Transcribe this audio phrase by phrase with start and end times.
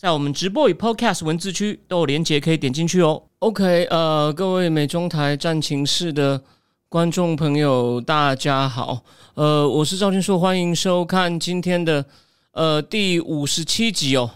[0.00, 3.20] 在我们直播与 Podcast 文字区都有连结，可以点进去哦。
[3.40, 6.40] OK，呃，各位美中台战情室的
[6.88, 9.02] 观众朋友，大家好。
[9.34, 12.06] 呃，我是赵俊硕，欢迎收看今天的
[12.52, 14.30] 呃第五十七集哦。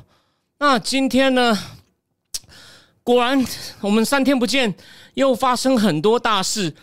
[0.59, 1.57] 那今天呢，
[3.05, 3.47] 果然
[3.83, 4.75] 我们三天不见，
[5.15, 6.75] 又发生很多大事。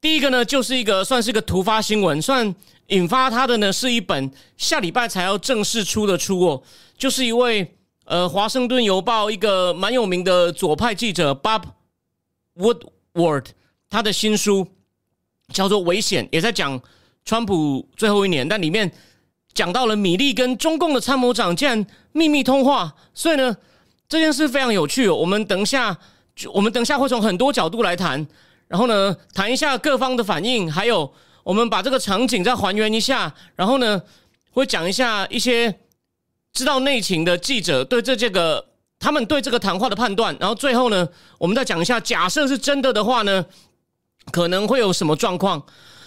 [0.00, 2.52] 第一个呢，就是一个算是个突发新闻，算
[2.88, 6.62] 引发它的呢，是一本下礼拜才要正式出的书哦，
[6.96, 7.76] 就是一位。
[8.08, 11.64] 呃，《华盛顿邮报》一个蛮有名的左派记者 Bob
[12.56, 13.44] Woodward，
[13.90, 14.66] 他的新书
[15.52, 16.80] 叫做《危险》，也在讲
[17.26, 18.90] 川普最后一年，但里面
[19.52, 23.54] 讲到了米利跟中共的参谋长竟然秘密通话，所以呢，
[24.08, 25.06] 这件事非常有趣。
[25.10, 25.94] 我们等一下，
[26.54, 28.26] 我们等一下会从很多角度来谈，
[28.68, 31.12] 然后呢，谈一下各方的反应，还有
[31.44, 34.00] 我们把这个场景再还原一下，然后呢，
[34.52, 35.78] 会讲一下一些。
[36.52, 38.64] 知道内情的记者对这这个
[38.98, 43.46] 他们对这个谈话的判断，然后最后呢，我们再讲一下，假设是真的的话呢，
[44.32, 45.64] 可能会有什么状况？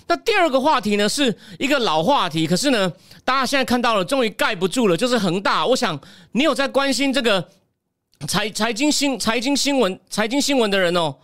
[0.08, 2.92] 那第二个话题呢，是一个老话题，可是呢，
[3.24, 5.66] 大家现在看到了，终于盖不住了，就是恒大。
[5.66, 5.98] 我想
[6.34, 7.48] 你有在关心这个
[8.28, 11.16] 财财经新财经新闻财经新闻的人哦，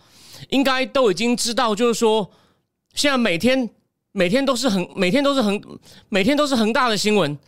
[0.48, 2.30] 应该都已经知道，就是说
[2.94, 3.68] 现在每天
[4.12, 5.60] 每天都是恒每天都是恒
[6.08, 7.38] 每天都是恒大的新闻。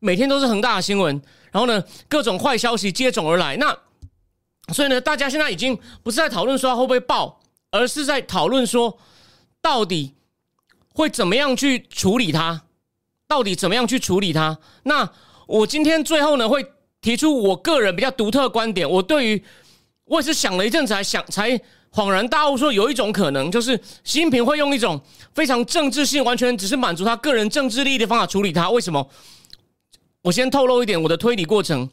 [0.00, 3.56] 每天都是恒大的新闻，然后呢，各种坏消息接踵而来。
[3.56, 3.76] 那
[4.72, 8.98] 所以呢，大家现在已经不是在讨论说会不会爆，而是在讨论说
[9.60, 10.14] 到底
[10.94, 12.62] 会怎么样去处理它，
[13.28, 14.58] 到底怎么样去处理它。
[14.84, 15.10] 那
[15.46, 16.64] 我今天最后呢，会
[17.00, 18.88] 提出我个人比较独特的观点。
[18.88, 19.44] 我对于
[20.04, 21.60] 我也是想了一阵子才想，才
[21.92, 25.00] 恍然大悟，说有一种可能，就是习近平会用一种
[25.34, 28.70] 非常政治性、完全只是满足他个人政治利益的方法处理它。
[28.70, 29.06] 为什么？
[30.22, 31.88] 我先透露一点我的推理过程。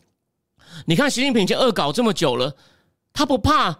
[0.86, 2.54] 你看，习近平已经恶搞这么久了，
[3.14, 3.76] 他不怕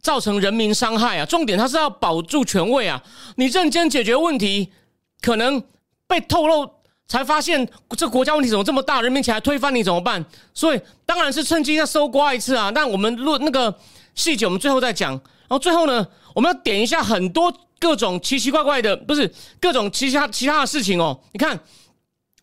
[0.00, 1.26] 造成人民伤害啊？
[1.26, 3.02] 重点他是要保住权位啊！
[3.36, 4.72] 你认真解决问题，
[5.20, 5.62] 可能
[6.06, 6.68] 被透露
[7.06, 10.24] 才发现这国家问题怎么这么大，人民起来推翻你怎么办？
[10.54, 12.72] 所以当然是趁机再搜刮一次啊！
[12.72, 13.78] 但我们论那个
[14.14, 15.12] 细节，我们最后再讲。
[15.12, 21.20] 然后最后呢，我们要点一下很多各种奇奇怪怪的，不是各种其他其他的事情哦。
[21.32, 21.60] 你看，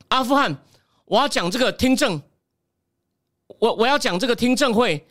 [0.10, 0.56] 阿富汗。
[1.08, 2.22] 我要讲这个听证，
[3.60, 5.08] 我我要讲这个听证会，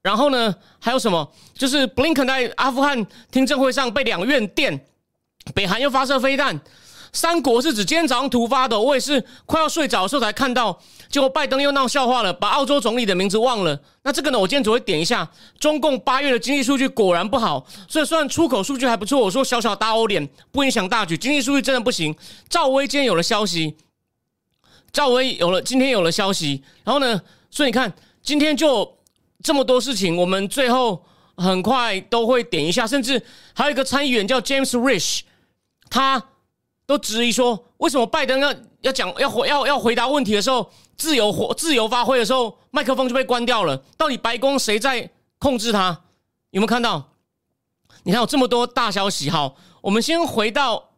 [0.00, 1.32] 然后呢，还有什么？
[1.52, 4.86] 就是布林肯在阿富汗听证会上被两院电，
[5.52, 6.60] 北韩又发射飞弹，
[7.12, 13.76] 三国是指今天早上突发的，我也是快要睡着的时候才看到，结果拜登又闹笑话了，把澳洲总理的名字忘了。
[14.04, 15.28] 那这个呢，我今天只会点一下，
[15.58, 22.14] 中共八月的经济数据果然不好，所以虽然出口数据还不错，我说小小打欧脸不影响大局，经济数据真的不行。
[22.48, 23.76] 赵薇今天有了消息。
[24.96, 27.20] 赵薇有了，今天有了消息，然后呢？
[27.50, 27.92] 所以你看，
[28.22, 28.96] 今天就
[29.42, 31.04] 这么多事情，我们最后
[31.36, 33.22] 很快都会点一下，甚至
[33.54, 35.20] 还有一个参议员叫 James Rich，
[35.90, 36.30] 他
[36.86, 43.76] 都质疑说，为什么拜登要要讲要回要要回答问题的时候，自由活自由发挥的时候，麦克风就被关掉了？
[43.98, 46.04] 到底白宫谁在控制他？
[46.52, 47.12] 有没有看到？
[48.04, 50.92] 你看有这么多大消息，好，我们先回到，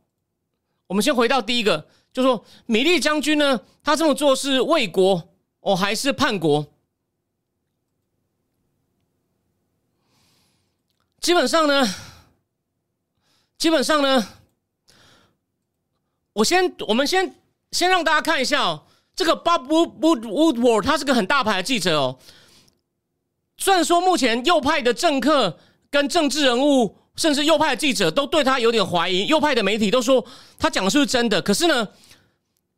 [0.87, 1.89] 我们先回到第一个。
[2.19, 5.29] 就说米利将军呢，他这么做是为国
[5.61, 6.67] 哦，还是叛国？
[11.21, 11.95] 基本上呢，
[13.57, 14.27] 基本上呢，
[16.33, 17.37] 我先我们先
[17.71, 18.83] 先让大家看一下哦，
[19.15, 22.19] 这个 Bob Wood Woodward 他是个很大牌的记者哦。
[23.59, 25.57] 虽然说目前右派的政客
[25.89, 30.25] 跟政治人物，甚至右派的记者都对他有点怀疑，右派的媒体都说
[30.59, 31.41] 他讲的是不是真的？
[31.41, 31.87] 可是呢？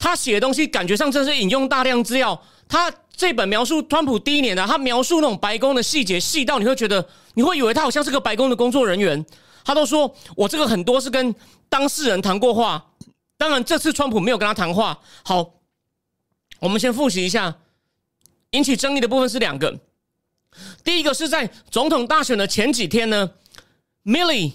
[0.01, 2.43] 他写的东西感觉上真是引用大量资料。
[2.67, 9.25] 他这本描述川普第一年的，他描述那种白宫的细节，细到你会觉得，你会以为他好像是个白宫的工作人员。
[9.63, 11.35] 他都说我这个很多是跟
[11.69, 12.93] 当事人谈过话。
[13.37, 14.99] 当然，这次川普没有跟他谈话。
[15.23, 15.53] 好，
[16.61, 17.59] 我们先复习一下，
[18.53, 19.79] 引起争议的部分是两个。
[20.83, 23.31] 第一个是在总统大选的前几天呢
[24.05, 24.55] ，Milly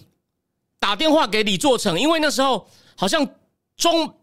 [0.79, 3.27] 打电话给李作成，因为那时候好像
[3.77, 4.15] 中。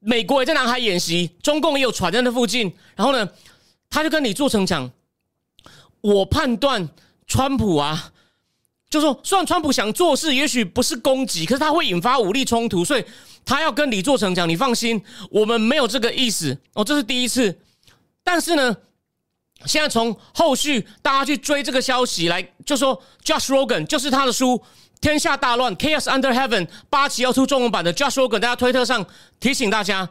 [0.00, 2.72] 美国也在南海演习，中共也有船在那附近。
[2.94, 3.28] 然后呢，
[3.90, 4.90] 他就跟李作成讲
[6.00, 6.88] ：“我判断
[7.26, 8.12] 川普啊，
[8.88, 13.04] 就说虽然川普想做事，也许不是攻击，可是他会引发武力冲突，所以
[13.44, 17.58] 他要跟李作成讲：“你放心，我们没有这个意思。”哦，这是第一次。
[18.22, 18.76] 但是呢，
[19.64, 24.52] 现在从后续大家去追这个消息来，就说 Josh Rogan 就是他的书
[25.00, 29.06] 《天下大乱 Chaos Under Heaven》八期要出中文版的 Josh Rogan，大家推特上
[29.40, 30.08] 提醒大家，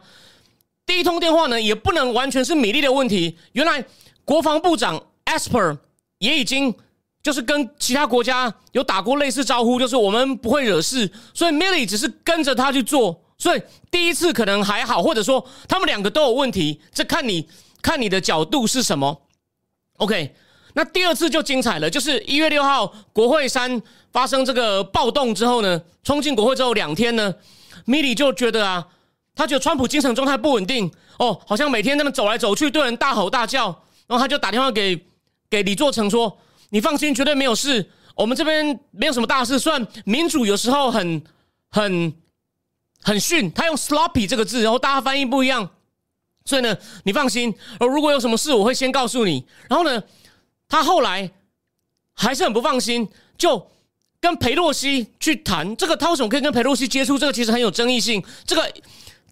[0.84, 3.38] 第一通电话呢也不能完全是米利的问题。
[3.52, 3.84] 原来
[4.24, 5.78] 国防部长 Asper
[6.18, 6.74] 也已经。
[7.22, 13.60] 就是跟其他国家有打过类似招呼，就是我们不会惹事，所以 Milly 只是跟着他去做，所以
[13.90, 17.48] 第一次可能还好，或者说他们两个都有问题，这看你
[17.82, 19.22] 看你的角度是什么。
[19.96, 20.36] OK，
[20.76, 23.80] 那第二次就精彩了，就是一月六号国会山
[24.12, 27.34] 发生这个暴动之后呢，冲进国会之后两天呢
[27.86, 28.86] ，Milly 就觉得啊，
[29.34, 33.68] 他觉得川普精神状态不稳定哦，好像每天那么走来走去，对人大吼大叫，
[34.06, 35.02] 然后他就打电话给
[35.48, 36.38] 给李作成说。
[36.70, 37.88] 你放心，绝对没有事。
[38.16, 39.56] 我们这边没有什么大事。
[39.56, 41.22] 虽然民主有时候很、
[41.70, 42.12] 很、
[43.02, 45.70] 很逊，他用 “sloppy” 这个字，然后大家翻译不一样。
[46.44, 47.54] 所以呢，你放心。
[47.78, 49.46] 而如果有什么事，我会先告诉你。
[49.68, 50.02] 然后呢，
[50.68, 51.30] 他后来
[52.14, 53.70] 还是很不放心，就
[54.20, 55.96] 跟裴洛西去谈这个。
[55.96, 57.18] 他为什么可以跟裴洛西接触？
[57.18, 58.22] 这个其实很有争议性。
[58.44, 58.72] 这个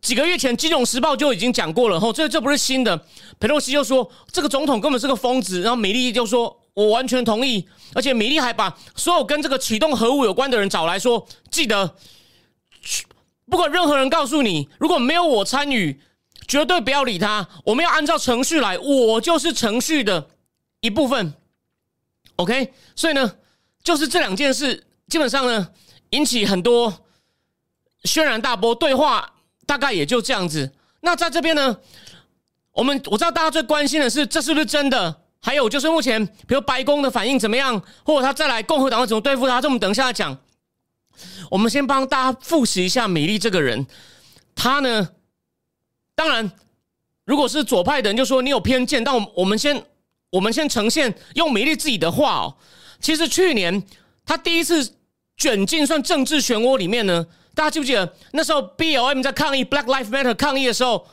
[0.00, 1.98] 几个月前《金融时报》就已经讲过了。
[2.00, 3.06] 吼，这这不是新的。
[3.38, 5.60] 裴洛西就说这个总统根本是个疯子。
[5.62, 6.60] 然后美丽就说。
[6.74, 7.64] 我完全同意，
[7.94, 11.94] 而且米利还把所有跟这个启动核武有关的人找来说，记得，
[13.48, 16.00] 不管任何人告诉你，如果没有我参与，
[16.48, 17.48] 绝对不要理他。
[17.64, 20.28] 我们要按照程序来，我就是程序的
[20.84, 21.32] 一部分。
[22.36, 23.36] OK，所以呢，
[23.82, 25.70] 就是这两件事，基本上呢，
[26.10, 26.92] 引起很多
[28.04, 28.74] 轩然大波。
[28.74, 29.32] 对话
[29.64, 30.70] 大概也就这样子。
[31.00, 31.78] 那在这边呢，
[32.72, 35.22] 我们我知道大家最关心的是，这是不是真的？
[35.40, 39.62] 还有就是目前，比如白宫的反应怎么样，或者他再来共和党会怎么对付他？
[39.62, 40.36] 这我们等一下讲。
[41.50, 43.86] 我们先帮大家复习一下米利这个人。
[44.54, 45.08] 他呢，
[46.14, 46.50] 当然，
[47.24, 49.82] 如果是左派的人就说你有偏见，但我我们先
[50.34, 52.54] 我们先呈现用米利自己的话哦。
[53.00, 53.82] 其实去年
[54.26, 54.94] 他第一次
[55.36, 61.06] 卷进算政治漩涡里面呢，大家记不记得那时候 B L M 在抗议 Black Lives Matter 抗议的时候，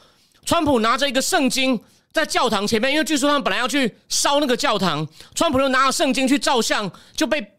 [0.45, 1.79] 川普拿着一个圣经。
[2.13, 7.53] 在教堂前面，因为据说他们本来要去烧那个教堂，川普就拿着圣经去照相，就被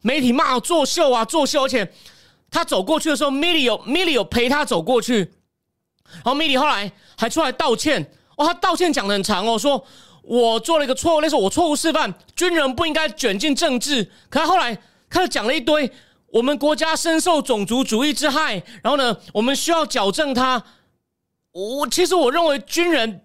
[0.00, 1.88] 媒体骂作秀啊作秀，而且
[2.50, 5.18] 他走过去的时候 m i l l 有 m i l l 有陪他走过去，
[6.14, 8.02] 然后 m i l l 后来还出来道歉，
[8.36, 9.86] 哦，他道歉讲的很长哦，说
[10.26, 14.76] 我做了一个错误，那是我错误示范，军人不应该卷进政治，可他后来
[15.08, 15.90] 开始讲了一堆，
[16.26, 20.62] 我们国家深受种族主义之害，然后呢，我们需要矫正他，
[21.52, 23.22] 我其实我认为军人。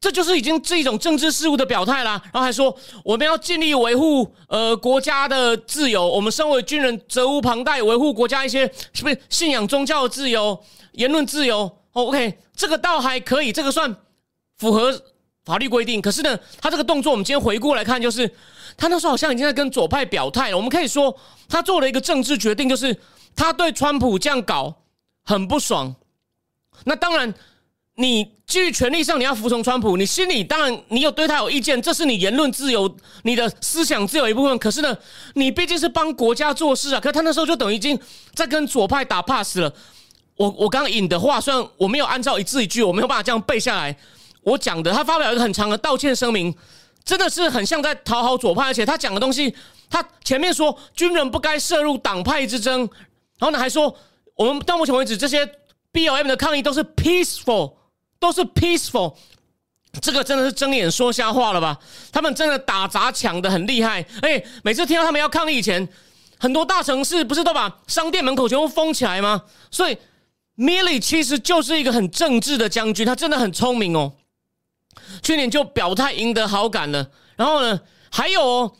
[0.00, 2.22] 这就是已经是一种政治事务的表态啦。
[2.26, 2.72] 然后还说
[3.02, 10.56] 我们要尽力维护呃国家的自由，我们身为军人责无旁贷，维护国家一些是不是信仰宗教的自由、
[10.92, 13.92] 言论自由？OK，这个倒还可以，这个算
[14.58, 15.02] 符合
[15.48, 16.00] 法律规定。
[16.00, 18.30] 可是呢，他这个动作，我们今天回顾来看，就是
[18.76, 20.56] 他那时候好像已经在跟左派表态了。
[20.56, 21.16] 我们可以说，
[21.48, 22.96] 他做了一个政治决定，就是
[23.34, 24.82] 他对川普这样搞
[25.24, 25.96] 很不爽。
[26.84, 27.34] 那当然。
[28.00, 32.88] 你基于权利上，你要服从川普，你心里当然你有对他有意见，这是你言论自由、
[33.24, 34.56] 你的思想自由一部分。
[34.60, 34.96] 可是呢，
[35.34, 37.00] 你毕竟是帮国家做事啊。
[37.00, 37.98] 可他那时候就等于已经
[38.34, 39.74] 在跟左派打 pass 了。
[40.36, 43.98] 我我刚引的话，虽然我没有按照一字一句，我没有办法这样背下来。
[44.42, 46.54] 我讲的，他发表一个很长的道歉声明，
[47.04, 48.66] 真的是很像在讨好左派。
[48.66, 49.54] 而且他讲的东西，
[49.90, 52.80] 他前面说军人不该涉入党派之争，
[53.38, 53.94] 然后呢还说
[54.34, 55.44] 我们到目前为止这些
[55.92, 57.74] BLM 的抗议都是 peaceful。
[58.20, 59.14] 都是 peaceful，
[60.02, 61.78] 这个真的是睁眼说瞎话了吧？
[62.10, 64.04] 他们真的打砸抢的很厉害。
[64.22, 65.88] 哎，每次听到他们要抗议以前，
[66.36, 69.40] 很多大城市不是都把商店门口全部封起来吗？
[69.70, 69.96] 所以
[70.56, 74.12] Milly 其实就是一个很政治的将军，他真的很聪明哦。
[75.22, 77.10] 去年就表态赢得好感了。
[77.36, 78.72] 然后呢，还有哦，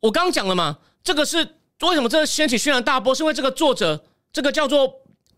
[0.00, 1.38] 我刚讲了嘛，这个是
[1.80, 3.14] 为什么这掀起轩然大波？
[3.14, 4.88] 是因为这个作者，这个叫做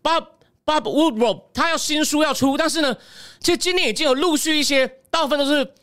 [0.03, 0.25] Bob
[0.65, 2.95] Bob Woodward 他要新书要出，但是呢，
[3.39, 5.73] 其实今年已经有陆续一些，大部分都是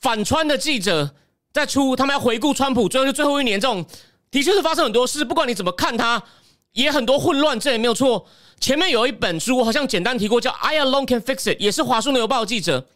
[0.00, 1.14] 反川的记者
[1.52, 3.84] 在出，他们要回顾川普最后最后一年，这种
[4.30, 6.22] 的确是发生很多事，不管你怎么看他，
[6.72, 8.26] 也很多混乱，这也没有错。
[8.60, 12.86] 前面有一本书，好像简单提过，叫 I alone can fix it，也是华盛顿邮报记者，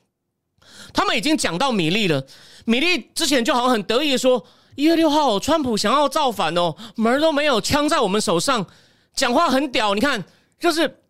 [0.92, 2.25] 他们已经讲到米利了。
[2.64, 4.45] 米利之前就好像很得意的说，
[4.76, 8.66] 一月六号川普想要造反哦，门都没有，枪在我们手上，
[9.14, 10.25] 讲话很屌，你看
[10.59, 11.02] 就是。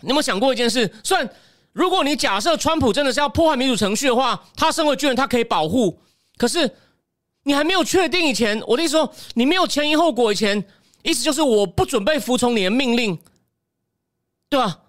[0.00, 0.92] 你有没有想过一件事？
[1.02, 1.26] 虽然
[1.72, 5.98] 如果你假设川普真的是要破坏民主程序的话，他身为军人，他可以保护。
[6.36, 6.70] 可是
[7.44, 10.62] 你还没有确定以前，我的意思说，你没有前因后果以前，
[11.04, 13.18] 意思就是我不准备服从你的命令，
[14.50, 14.80] 对吧？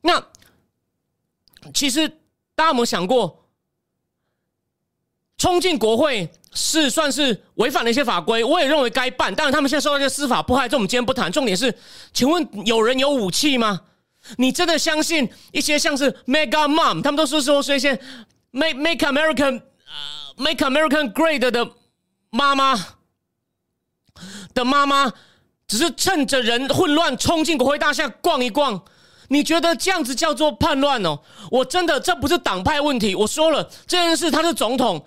[0.00, 0.26] 那
[1.74, 2.10] 其实
[2.54, 3.46] 大家有没有想过，
[5.36, 8.42] 冲进国会是算是违反了一些法规？
[8.44, 11.30] 我也认为该办，但是他们现在受到一些司法迫害，这我们今天不谈。
[11.30, 11.76] 重点是，
[12.12, 13.82] 请问有人有武器吗？
[14.38, 18.00] 你真的相信一些像是 Mega Mom，他们都是说说一些
[18.50, 19.62] Make Make American。
[20.36, 21.70] Make American Great 的
[22.30, 22.74] 妈妈
[24.52, 25.12] 的妈妈，
[25.68, 28.84] 只是趁着人混乱冲进国会大厦逛一逛。
[29.28, 31.18] 你觉得这样子叫做叛乱哦？
[31.50, 33.14] 我真的这不是党派问题。
[33.14, 35.04] 我说了这件事，他是总统，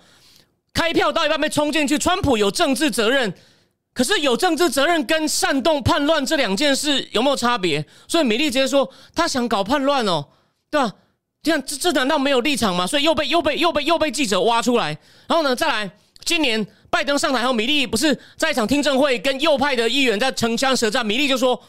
[0.72, 3.32] 开票到一半被冲进去，川普有政治责任。
[3.94, 7.84] 可是有政治责任跟煽动叛乱这两件事有没有差别？
[8.06, 10.24] 所以米利直接说他想搞叛乱哦，
[10.70, 10.92] 对吧？
[11.42, 12.86] 这样这这难道没有立场吗？
[12.86, 14.96] 所以又被又被又被又被记者挖出来。
[15.26, 15.90] 然后呢，再来，
[16.24, 21.04] 今年拜登上台后，米利不是在一场听证会跟右派的议员在城枪舌战。
[21.04, 21.60] 米利就说：“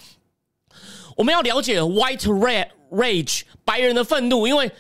[1.20, 4.72] 我们要了解 White Red Rage 白人的愤怒，因为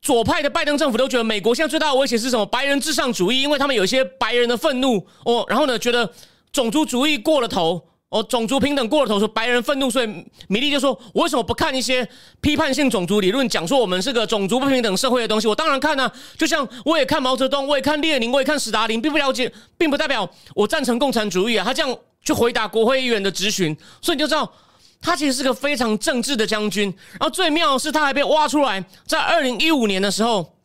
[0.00, 2.46] 左派的拜登政府都觉得美国现在最大的威胁是什么？
[2.46, 5.44] 白人至上主义，因为他们有一些白人的愤怒哦。
[5.48, 6.08] 然后呢，觉得
[6.52, 10.06] 种族主义过了头。”哦，种族平等过了头，说白人愤怒，所以
[10.46, 12.08] 米利就说：“我为什么不看一些
[12.40, 15.48] 批判性种族理论，讲说我们是个种族不平等社会的东西？
[15.48, 24.48] 我当然看呢，就像我也看毛泽东，我也看列宁，我也看斯大林，并不了解，并不代表我赞成共产主义啊。”他这样去回答国会议员的质询，所以你就知道
[25.04, 26.92] 他其实是个非常政治的将军。
[27.10, 30.56] 然后最妙的是，他还被挖出来，在二零一五年的时候，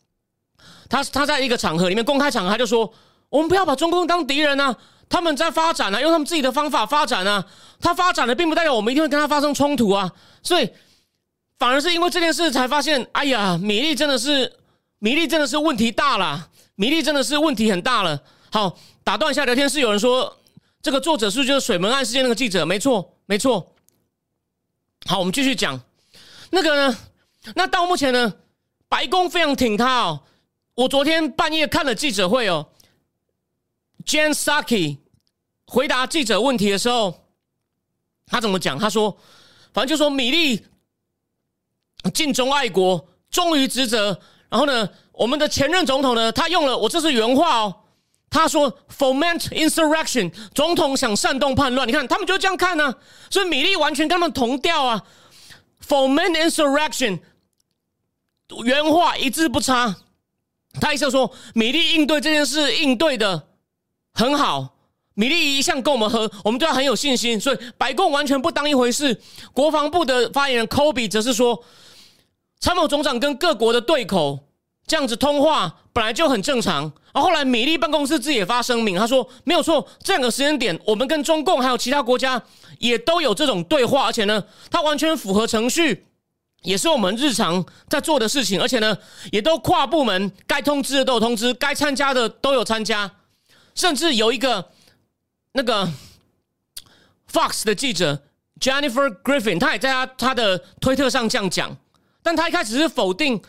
[0.88, 2.90] 他他在一个场合里面公开场合，他就说
[3.28, 4.74] ：“我们不要把中共当敌人啊。”
[5.10, 7.44] 他们在发展啊，用他们自己的方法发展啊。
[7.80, 10.10] 他发展的并不代表我们一定会跟他发生冲突啊。
[10.42, 10.70] 所以
[11.58, 14.50] 反而是因为这件事才发现，哎呀，米粒真的是
[15.00, 18.18] 米粒真的是问题大了，米粒真的是问题很大了。
[18.52, 20.38] 好，打断一下聊天室，有人说
[20.80, 23.74] 这个作者是不是就是水门案事件那个记者，没错，没错。
[25.06, 25.80] 好，我们继续讲
[26.50, 26.98] 那个呢。
[27.54, 28.34] 那到目前呢，
[28.88, 30.22] 白宫非常挺他哦。
[30.74, 32.68] 我昨天半夜看了记者会哦。
[34.04, 34.98] Jan Saki
[35.66, 37.26] 回答记者问题的时候，
[38.26, 38.78] 他怎么讲？
[38.78, 39.16] 他说
[39.72, 40.66] ：“反正就说米利
[42.12, 44.20] 尽忠爱国，忠于职责。
[44.48, 47.84] 然后呢，我们的前任总统呢，他用了我这是原话哦。
[48.30, 51.86] 他说：‘foment insurrection’，总统想煽动叛乱。
[51.86, 52.94] 你看，他们就这样看呢。
[53.28, 55.02] 所以米利完全跟他们同调啊。
[55.86, 57.18] ‘foment insurrection’，
[58.64, 59.96] 原话一字不差。
[60.80, 63.48] 他意思说，米利应对这件事应对的。”
[64.14, 64.76] 很好，
[65.14, 69.20] 米利一向跟我们和我们对他很有信心，所以白宫完全不当一回事。
[69.52, 71.64] 国防部的发言人科比则是说，
[72.58, 74.40] 参谋总长跟各国的对口
[74.90, 76.92] 这样子通话本来就很正常。
[77.12, 82.42] 而后来米利办公室自己也发声明，他说没有错，这两个时间点我们跟中共还有其他国家
[82.80, 86.06] 也都有这种对话，而且呢，它完全符合程序，
[86.62, 88.98] 也是我们日常在做的事情，而且呢，
[89.30, 93.12] 也都跨部门该通知的都有通知，该参加的都有参加。
[93.76, 94.70] 甚至有一个
[95.52, 95.88] 那个
[97.32, 98.22] Fox 的记者
[98.60, 101.76] Jennifer Griffin，他也在他他的推特上这样讲，
[102.24, 103.40] 但他一开始是否定，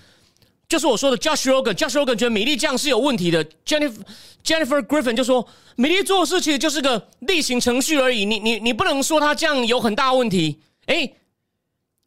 [0.71, 3.93] 就是我说的 Josh Rogan，Josh Rogan 觉得米利这样是有问题的，Jennifer
[4.41, 10.61] Jennifer Griffin 就说米利做事其实就是个例行程序而已，你你你不能说他这样有很大问题。
[10.85, 11.11] 哎，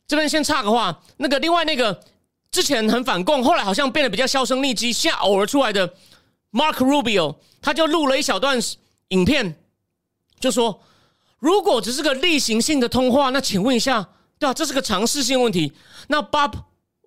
[0.09, 2.01] 这边先插个话，那个另外那个
[2.51, 5.93] 之前很反共，后来好像变得比较销声匿迹，现在偶尔出来的。
[6.51, 8.59] Mark Rubio，他就录了一小段
[9.09, 9.57] 影片，
[10.41, 10.81] 就说
[11.39, 14.55] ：“如果只是个例行性的通话，那请问一下，对吧？
[14.55, 15.73] 这是个常识性问题。
[16.07, 16.53] 那 Bob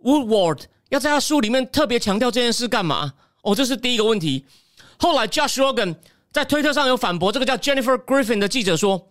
[0.03, 3.13] Woodward 要在他书里面特别强调这件事干嘛？
[3.41, 4.45] 哦，这是第一个问题。
[4.97, 5.95] 后来 Josh Rogan
[6.31, 9.09] 在推特上有反驳这个叫 Jennifer Griffin 的记者说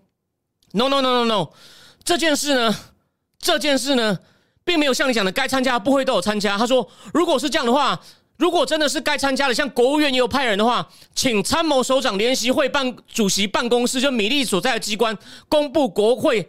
[0.73, 1.49] ：‘No, no, no, no, no，
[2.05, 2.77] 这件事呢，
[3.39, 4.19] 这件事呢，
[4.65, 8.01] 并没有像你讲的该参加不会都有参加。’他说，如果是这样的话。”
[8.39, 15.17] 如果真的是该参加的，像国务院也有派人的话，请参谋首长联席会办主席办公室，就米利所在的机关
[15.49, 16.47] 公布国会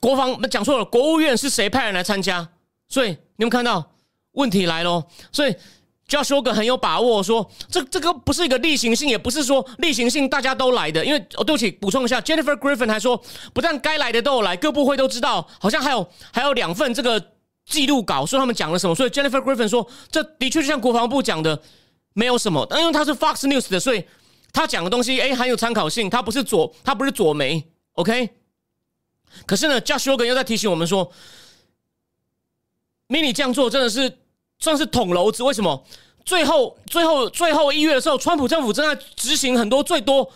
[0.00, 2.48] 国防讲错了，国务院是谁派人来参加？
[2.88, 3.92] 所以你们看到
[4.34, 5.02] 问题来喽。
[5.32, 5.56] 所以
[6.06, 11.04] 就要说个很有把握，说这这个不是一个例行性，也不是说例行性大家都来的。
[11.04, 13.20] 因为哦，对不起，补充一下，Jennifer Griffin 还说，
[13.52, 17.30] 不但该来的都有来，各部会都知道，好像还有还有两份这个。
[17.66, 21.58] 记录稿说他们讲了什么，所以 Jennifer Griffin 说这的确就像国防部讲的，
[22.12, 22.66] 没有什么。
[22.68, 24.04] 但因为他是 Fox News 的，所以
[24.52, 26.10] 他讲的东西哎很有参考性。
[26.10, 28.28] 他不是左，他不是左媒，OK。
[29.46, 31.10] 可是呢，Josh o g a 又在提醒我们说
[33.08, 34.18] ，Mini 这样做真的是
[34.64, 35.42] 算是捅娄子。
[35.42, 35.84] 为什么？
[36.24, 40.26] 最后最后最后一月的时候，川普政府正在执行很多最多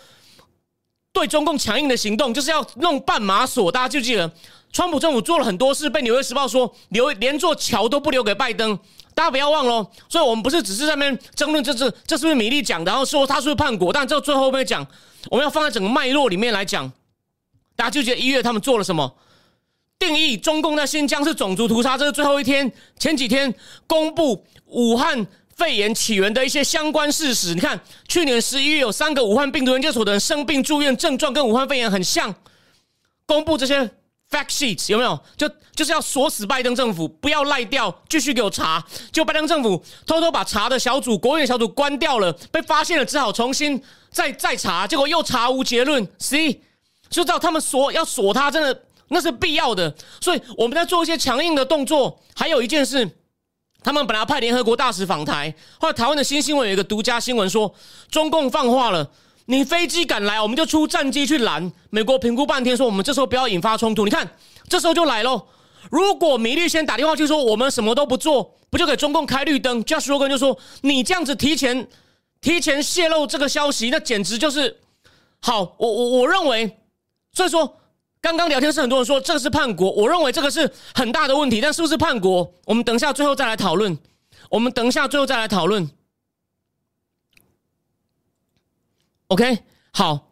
[1.15, 3.73] 对中共强硬的行动，就是要弄半马索。
[3.73, 4.31] 大家就记得，
[4.71, 8.79] 川普政府做了很多事，被《纽约时报》说留连座桥都不留给拜登。
[9.15, 14.87] 大家不要忘了，所以我们不是只是在那边争论这是这是不是米利讲，然后说他是不是叛国，但这最后面讲，
[15.31, 16.93] 我们要放在整个脉络里面来讲。
[17.75, 19.15] 大家就觉得一月他们做了什么？
[19.99, 22.71] 定义中共在新疆是种族屠杀，这是最后一天。
[22.99, 23.53] 前几天
[23.87, 25.27] 公布武汉
[25.57, 27.53] 肺炎起源的一些相关事实。
[27.55, 32.33] 你看，去年十一月有三个武汉病毒研究所的人生病住院，症状跟武汉肺炎很像。
[33.27, 33.83] 公布这些
[34.31, 35.19] fact sheets 有没有？
[35.37, 38.83] 就就是要锁死拜登政府，不要赖掉，继续给我查。
[39.11, 46.07] 就拜登政府偷偷把查的小组、国务院小组关掉了，被发现了，只好重新再再查，结果又查无结论。
[46.21, 46.53] C
[47.11, 48.83] 就知道他们锁要锁他，真的。
[49.09, 52.21] 那是必要的，所以我们在做一些强硬的动作。
[52.35, 53.09] 还有一件事，
[53.83, 57.75] 他们本来派联合国大使访台，后来台湾的新新闻有一个独家新闻说，
[58.11, 59.11] 中共放话了，
[59.47, 61.73] 你飞机敢来，我们就出战机去拦。
[61.91, 64.05] 美国评估半天说，我们这时候不要引发冲突。
[64.05, 64.31] 你看，
[64.69, 65.47] 这时候就来喽。
[65.91, 71.89] 如果米利先打电话去说，我们什么都不做，不就给中共开绿灯？Just Rogan 就说，你这样子提前
[72.41, 74.79] 提前泄露这个消息，那简直就是
[75.41, 75.75] 好。
[75.79, 76.79] 我我我认为，
[77.33, 77.75] 所以说。
[78.29, 81.61] 刚刚聊天是很多人说这个是叛国，我认为这个是很大的问题。
[81.61, 82.53] 但是不是叛国？
[82.67, 83.99] 我们等一下最后再来讨论。
[84.51, 85.91] 我们等一下最后再来讨论。
[89.29, 89.59] OK，
[89.93, 90.31] 好。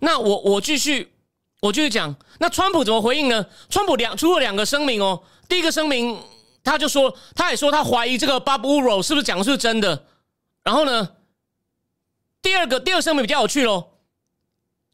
[0.00, 1.12] 那我我继续
[1.60, 2.14] 我继续讲。
[2.38, 3.46] 那川普怎么回应呢？
[3.68, 5.22] 川普两出了两个声明哦。
[5.48, 6.20] 第一个声明
[6.64, 10.04] 他就说，他也说他怀疑这个 Baburow 是不是讲的是真的。
[10.64, 11.16] 然后呢，
[12.42, 13.88] 第二个第二声明比较有趣喽。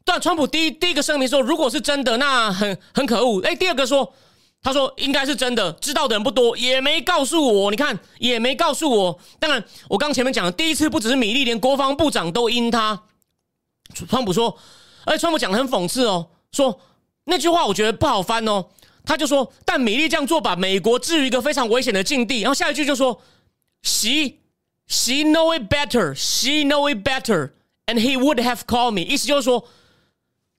[0.07, 3.41] 但川普第一第一个声明说，如果是真的，那很很可恶。
[3.41, 4.13] 哎，第二个说，
[4.61, 7.71] 他说应该是真的，知道的人不多，也没告诉我。
[7.71, 9.19] 你看，也没告诉我。
[9.39, 13.01] 当然，我刚前面讲的，第一次不只是米利，连国防部长都因他。
[14.07, 14.55] 川普说，
[15.05, 16.79] 而且川普讲的很讽刺哦，说
[17.23, 18.63] 那句话我觉得不好翻哦。
[19.05, 22.41] 他就说，但米利这样做把美国置于一个非常危险的境地。
[22.41, 23.19] 然后下一句就说
[23.81, 24.35] ，she
[24.85, 27.53] she know it better, she know it better,
[27.87, 29.01] and he would have called me。
[29.01, 29.67] 意思就是说。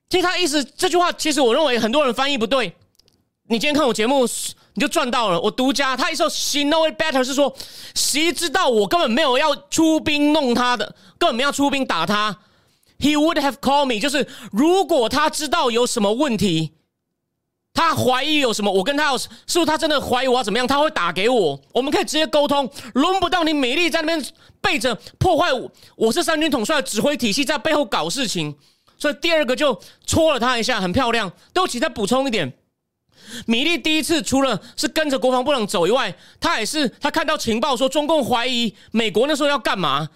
[0.09, 2.75] 其实他意思这句话，其实我认为很多人翻译不对。
[3.49, 4.27] 你今天看我节目，
[4.75, 5.41] 你就赚到了。
[5.41, 7.55] 我独家，他一说 “she know it better” 是说
[7.95, 12.39] 谁知道我根本没有要出兵弄他的，根本没有出兵打他。
[12.99, 16.73] He would have called me，就是如果他知道有什么问题，
[17.75, 22.69] 他怀疑有什么，我跟他要是不是他真的怀疑我要怎么样，他会打给我，我们可以直接沟通。
[22.95, 24.27] 轮不到你美丽在那边
[24.61, 28.57] 背着破坏我，我是三军统帅的指挥体系，在背后搞事情。
[28.99, 31.31] 所以第二个就戳了他一下，很漂亮。
[31.53, 32.53] 都起再补充一点，
[33.47, 40.09] 米利第一次除了是跟着国防部长走以外，他也是他看到情报说中共怀疑美国那时候要干嘛，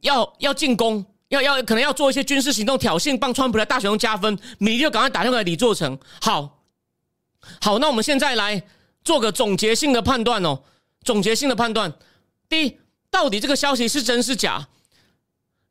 [0.00, 4.38] 要要进攻，要要可能要做一些军事行动挑衅，帮川普来大选中加分。
[4.58, 6.60] 米利就赶快打电话给李作成，好，
[7.60, 8.62] 好，那我们现在来
[9.04, 10.60] 做个总结性的判断哦，
[11.02, 11.92] 总结性的判断，
[12.48, 12.78] 第一，
[13.10, 14.68] 到底这个消息是真是假？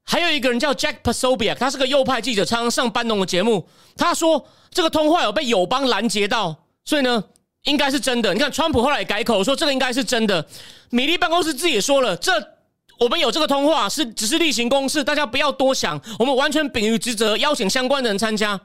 [0.10, 3.67] 还有一个人叫 Jack Posobiec，他是个右派记者，常常上班农的节目。
[3.98, 7.22] 他说这个通话有被友邦拦截到，所以呢，
[7.63, 8.34] 应该是真的。
[8.34, 10.48] 你看，川普后来改口说这个应该是真的。
[10.91, 12.32] 米利办公室自己也说了，这
[12.98, 16.00] 我们有这个通话是只是例行公事，大家不要多想。
[16.17, 18.58] 我们完全秉于职责，邀请相关的人参加。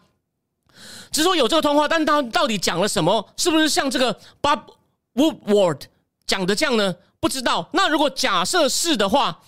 [1.11, 3.29] 只是说有这个通话，但他到底讲了什么？
[3.37, 4.61] 是不是像这个 Bob
[5.17, 5.81] Woodward
[6.25, 6.95] 讲的这样呢？
[7.19, 7.69] 不知道。
[7.73, 9.41] 那如果假设是的话。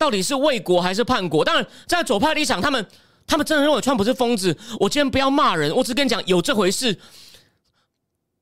[0.00, 1.44] 到底是为国还是叛国？
[1.44, 2.86] 当然，在左派立场，他们
[3.26, 4.56] 他们真的认为川普是疯子。
[4.78, 6.98] 我今天不要骂人，我只跟你讲有这回事。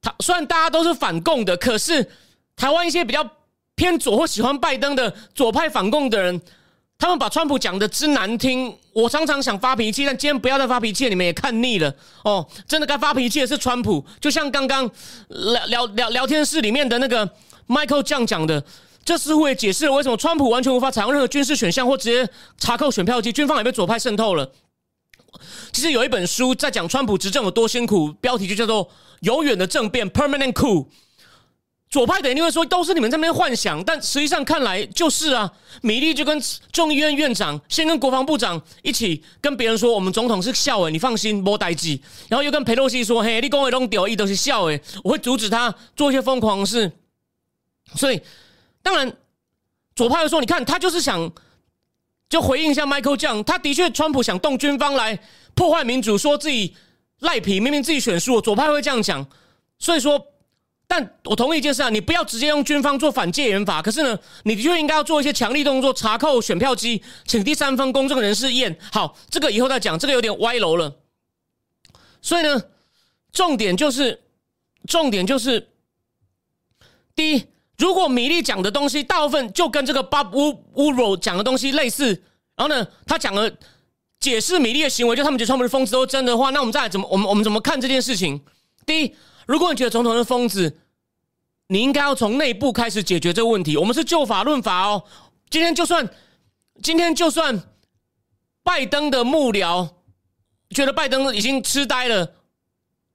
[0.01, 2.09] 他虽然大家都是反共的，可是
[2.55, 3.29] 台湾一些比较
[3.75, 6.41] 偏左或喜欢拜登的左派反共的人，
[6.97, 8.73] 他们把川普讲的之难听。
[8.93, 11.93] 我常常想发脾气，但今天不要再发脾气，你们也看腻了
[12.23, 12.47] 哦。
[12.69, 14.89] 真的该发脾气的是川普，就像刚刚
[15.29, 17.29] 聊聊聊聊天室里面的那个
[17.67, 18.63] Michael 这样讲的。
[19.09, 24.53] 这似乎也解释了为什么川普完全无法采用任何军事选项或直接查扣选票机，军方也被左派渗透了。
[25.73, 28.85] 其实有一本书在讲川普执政有多辛苦，标题就叫做
[29.21, 30.89] 《永远的政变》（Permanent Coup）。
[31.89, 35.51] 左派的人会说都是你们这边幻想，但实际上看来就是啊。
[35.81, 36.39] 米利就跟
[36.71, 42.03] 众议院院长先跟国防部长一起跟别人说，我们总统是笑诶，你放心，莫代机。
[42.29, 46.93] 然后又跟佩洛西说，嘿，你讲的拢屌，一都是笑诶，我会阻止他做一些疯狂的事。
[47.95, 48.21] 所以。
[48.89, 49.17] 当然，
[49.95, 51.31] 左派又说：“你看，他就是想
[52.27, 55.19] 就回应一下 Michael 这样，他的确，川普想动军方来
[55.55, 56.75] 破坏民主，说自己
[57.19, 58.41] 赖皮，明明自己选输。
[58.41, 59.29] 左派会这样讲，
[59.79, 60.27] 所以说
[60.87, 68.75] 但我同意一件事啊，你不要直接用军方做反戒严法，可是呢，你的确应该要做一些强力动作，查扣选票机，请第三方公证人士验。
[68.91, 70.97] 好，这个以后再讲，这个有点歪楼了。
[72.23, 72.63] 所以呢，
[73.33, 74.23] 重点就是，
[74.87, 75.69] 重点就是，
[77.15, 77.47] 第一，
[77.79, 80.31] 如果米粒讲的东西大部分就跟这个 Bob
[80.75, 82.07] Woodward 讲的东西类似，
[82.57, 83.51] 然后呢，他讲了
[84.21, 88.41] 解释米粒的行为，就他们觉得他们是疯子都真的话，那我们再来怎么，我们我们怎么看这件事情？
[88.85, 89.15] 第一。
[89.47, 90.79] 如果你觉得总统是疯子，
[91.69, 93.79] 你应该要从内部开始解决这个问题。
[93.79, 95.03] 我们是就法论法哦。
[95.49, 96.07] 今天就算
[96.83, 97.59] 今天就算
[98.63, 99.89] 拜登的幕僚
[100.69, 102.35] 觉得拜登已经痴呆了，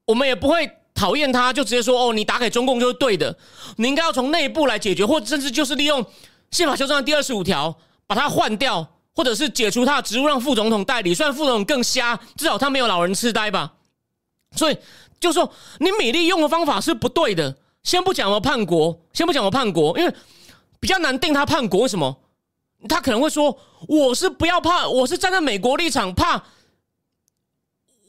[0.05, 0.71] 我们也不会
[1.03, 3.35] 讨厌他，就直接说哦，你打给中共就是对的。
[3.75, 6.05] 你应该要从内部来解决，或甚至就是利用
[6.49, 7.75] 宪法修正案第二十五条
[8.07, 11.13] 把它换掉，或者是解除他的职务，让副总统代理。
[11.13, 13.73] 虽然副总统更瞎，至少他没有老人痴呆吧。
[14.55, 14.77] 所以。
[15.19, 17.55] 就说你米利用的方法是不对的。
[17.81, 20.13] 先不讲我叛国，先不讲我叛国，因为
[20.81, 21.79] 比较难定他叛国。
[21.79, 22.13] 为什么？
[22.89, 26.43] 他可能会说我是不要怕，我是站在美国立场，怕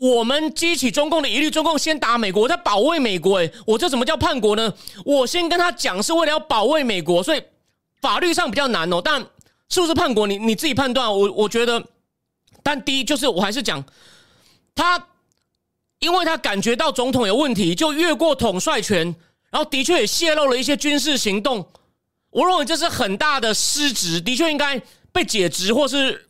[0.05, 3.39] 我们激起中共的疑虑，中共先打美国，在保卫美国。
[3.39, 4.75] 哎，我这怎么叫叛国呢？
[5.05, 7.43] 我先跟他讲是为了要保卫美国，所以
[8.03, 9.01] 法律上比较难哦。
[9.03, 9.21] 但
[9.69, 11.11] 是不是叛国，你你自己判断。
[11.11, 11.83] 我我觉得，
[12.63, 13.85] 但第一就是我还是讲
[14.75, 15.09] 他。
[16.01, 19.07] 因为他感觉到总统有问题，就越过统帅权，
[19.51, 21.67] 然后的确也泄露了一些军事行动。
[22.29, 24.79] 我认为这是很大的失职，的确应该
[25.13, 26.29] 被解职或是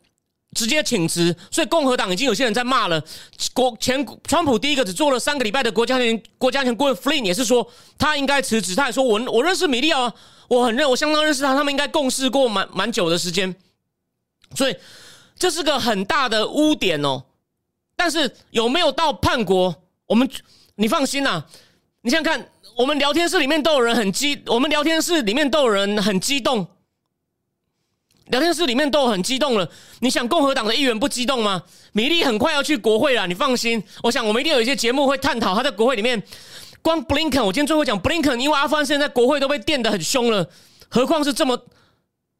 [0.54, 1.34] 直接请辞。
[1.50, 3.02] 所以共和党已经有些人在骂了。
[3.52, 8.74] 国前川普第一个只做了三个礼拜的国家安全国家安全顾问弗林也是说他应该辞职。
[8.74, 10.10] 他也说我我认识米利奥，
[10.48, 13.54] 我很认我相当认识他，他们应该共事过蛮蛮久的时间。
[14.54, 14.76] 所以
[15.36, 17.24] 这是个很大的污点哦。
[17.96, 19.74] 但是有没有到叛国？
[20.06, 20.28] 我们
[20.74, 21.42] 你放心呐，
[22.02, 26.66] 你想想看，我们聊天室里面都有人很激，我们聊天室里面都有人很激动，
[28.26, 29.68] 聊天室里面都很激动了。
[30.00, 31.62] 你想共和党的议员不激动吗？
[31.92, 33.82] 米利很快要去国会了，你放心。
[34.02, 36.22] 我想我们一定有一些节目会探讨他在国会里面。
[36.80, 40.48] 光 Blinken，，我今天最后讲 Blinken，，因为阿富汗现在国会都被电的很凶了，
[40.88, 41.58] 何况是这么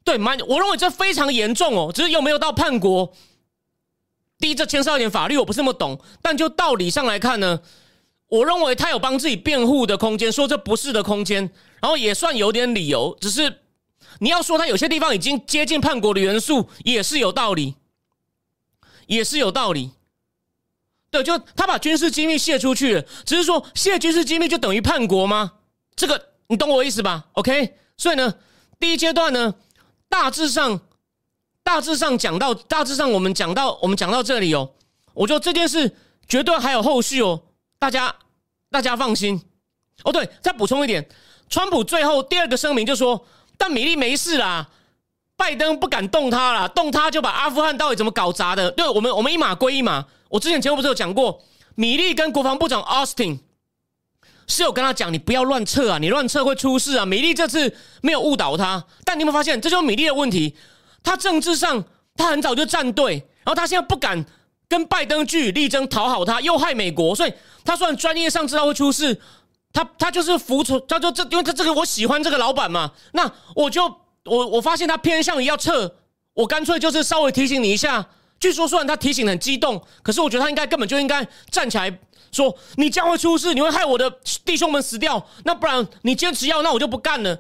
[0.04, 0.38] 对蛮？
[0.40, 3.10] 我认为这非常严重哦，只是有没有到叛国？
[4.38, 5.98] 第一，这牵涉一点法律，我不是那么懂。
[6.20, 7.60] 但就道理上来看呢，
[8.28, 13.16] 我认为他有帮自己辩护的空间，说这不是的空间，然后也算有点理由。
[13.20, 13.60] 只是
[14.20, 17.74] 你要说他有些地方已经接近叛国的元素，也是有道理，
[19.06, 19.90] 也是有道理。
[21.10, 25.52] 对，就他把军事机密泄出去了，只是说泄军事机密就等于叛国吗？
[25.96, 28.34] 这个你懂我意思吧？OK，所以呢，
[28.78, 29.54] 第一阶段呢，
[30.08, 30.80] 大致上。
[31.66, 34.74] 大致上讲到，大致上我们讲到，我们讲到这里哦，
[35.14, 35.96] 我觉得这件事
[36.28, 37.42] 绝对还有后续哦，
[37.78, 38.14] 大家
[38.70, 39.40] 大家放心
[40.02, 40.12] 哦。
[40.12, 41.08] 对，再补充一点，
[41.48, 44.68] 川普最后第二个声明就说，但米利没事啦，
[45.36, 48.70] 拜登不敢动他了，动他就把阿富汗到底怎么搞砸的。
[48.70, 50.04] 对我们，我们一码归一码。
[50.28, 51.42] 我之前节目不是有讲过，
[51.74, 53.38] 米利跟国防部长 Austin
[54.46, 57.06] 是有跟他讲，你不要乱撤啊，你乱撤会出事啊。
[57.06, 60.56] 米利这次没有误导他，但你有没有发现，这就是米利的问题。
[61.02, 61.84] 他政治上，
[62.16, 63.14] 他很早就站队，
[63.44, 64.24] 然后他现在不敢
[64.68, 67.32] 跟拜登据理力争讨好他，又害美国，所以
[67.64, 69.20] 他虽然专业上知道会出事，
[69.74, 73.84] 他他就是服从，他就这，因为他这个我喜欢这个老板嘛，那我就
[74.24, 75.94] 我我发现他偏向于要撤，
[76.32, 78.06] 我干脆就是稍微提醒你一下。
[78.40, 81.98] 据说虽然他提醒很激动，可是我觉得他应该根本就应该站起来
[82.30, 84.10] 说，你将会出事，你会害我的
[84.44, 87.38] 弟兄们死掉，那不然你坚持要，那我就不干了。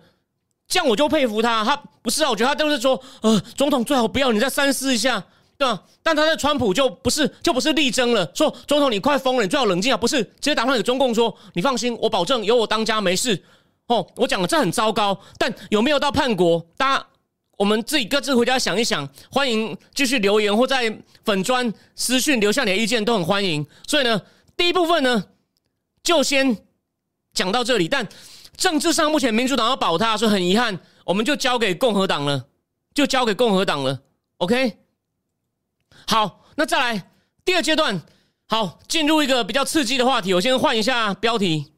[0.66, 5.22] 这样我就佩服他，他不是啊，我觉得他都是说，呃，总统最好不要，你再三思一下，
[5.64, 5.82] 对吧？
[6.02, 13.42] 但他在川普就不是，就不是力争了，说总统你快疯了，你最好冷静啊，不是直接打电话给中共说，你放心，我保证有我当家没事。
[13.86, 16.64] 哦，我讲的这很糟糕，但有没有到叛国？
[16.76, 17.06] 大家
[17.56, 23.66] 我们自己各自回家想一想，欢迎继续留言或在粉砖私讯留下你的意见，都很欢迎。
[23.86, 24.20] 所以呢，
[24.56, 25.24] 第一部分呢
[26.02, 26.56] 就先
[27.32, 28.06] 讲到这里，但。
[28.56, 32.44] 政治上目前民主党要保他，所以很遗憾，我们就交给共和党了，
[32.94, 33.98] 就交给共和党了。
[34.36, 34.78] OK，
[36.06, 37.10] 好，那再来
[37.44, 38.00] 第二阶段，
[38.46, 40.34] 好，进入一个比较刺激的话题。
[40.34, 41.72] 我先换一下标题：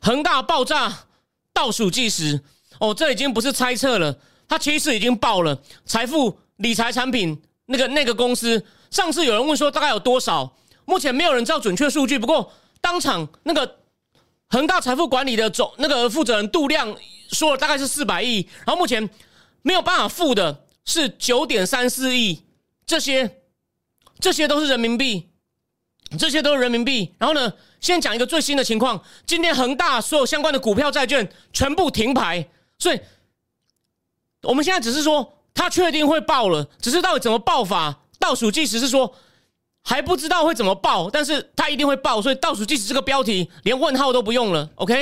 [0.00, 1.06] 恒大爆炸
[1.52, 2.42] 倒数计时。
[2.80, 5.62] 哦，这已经不是猜测了，它其实已经爆了。
[5.86, 8.66] 财富理财产品那个那个公司。
[8.90, 10.56] 上次有人问说大概有多少？
[10.84, 12.18] 目前没有人知道准确数据。
[12.18, 13.78] 不过当场那个
[14.48, 16.96] 恒大财富管理的总那个负责人杜亮
[17.32, 19.10] 说了大概是四百亿，然后目前
[19.62, 22.44] 没有办法付的是九点三四亿。
[22.86, 23.42] 这些
[24.20, 25.30] 这些都是人民币，
[26.18, 27.14] 这些都是人民币。
[27.18, 33.00] 然后呢，先讲一个最新的情况，今天恒大所有相关的股票、债券全部停牌，所以
[34.42, 39.14] 我们现在只是说它确定会爆了，只是到底怎么爆法，倒数计时是说。
[39.86, 44.94] 还不知道会怎么爆，但是他一定会爆，所以倒数计时这个标题连问号都不用了，OK？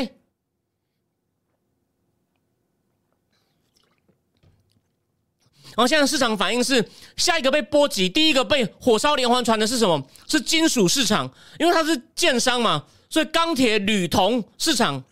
[5.75, 10.05] 然后现在市场反应是，下一个被波及，第一个被火烧连环船的是什么？
[10.29, 15.03] 是金属市场，因为它是建商嘛，所以钢铁、铝、铜市场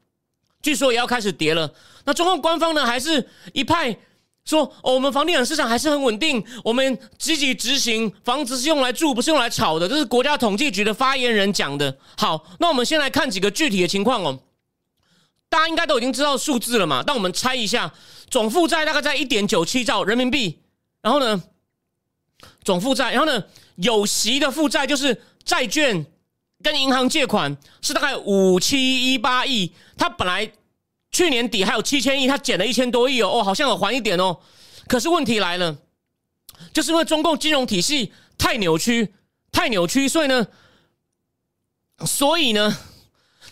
[0.60, 1.72] 据说也要开始跌了。
[2.04, 3.96] 那中共官方呢，还是一派。
[4.50, 9.88] 说哦我们房地产市场还是很稳定，我们积极执行，房子是用来住，不是用来炒的。
[9.88, 11.96] 这是国家统计局的发言人讲的。
[12.16, 14.40] 好，那我们先来看几个具体的情况哦。
[15.48, 17.00] 大家应该都已经知道数字了嘛？
[17.06, 17.92] 但我们猜一下，
[18.28, 20.58] 总负债大概在一点九七兆人民币。
[21.00, 21.40] 然后呢，
[22.64, 23.44] 总负债，然后呢，
[23.76, 26.04] 有息的负债就是债券
[26.60, 29.72] 跟银行借款是大概五七一八亿。
[29.96, 30.50] 它本来。
[31.12, 34.38] 去年底还有七千亿，他减了一千多亿哦，哦，好像有还一点哦。
[34.86, 35.76] 可是问题来了，
[36.72, 39.12] 就是因为中共金融体系太扭曲，
[39.50, 40.46] 太扭曲，所以呢，
[42.06, 42.76] 所以呢，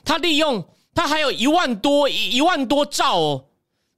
[0.04, 3.44] 他利用他还有一万多一一万多兆哦，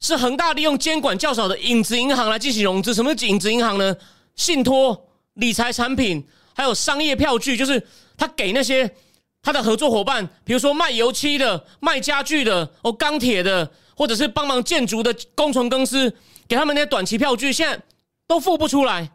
[0.01, 2.95] 是恒大利用监管较少的影子银行来进行融资。
[2.95, 3.97] 什么是影子银行呢？
[4.37, 8.95] 信托、理财产品，还有商业票据，就是他给那些。
[9.43, 16.15] 他的合作伙伴，比如说卖油漆的、卖家具的、哦钢铁的，或者是帮忙建筑的工程公司，
[16.47, 17.83] 给他们那些短期票据，现在
[18.27, 19.11] 都付不出来，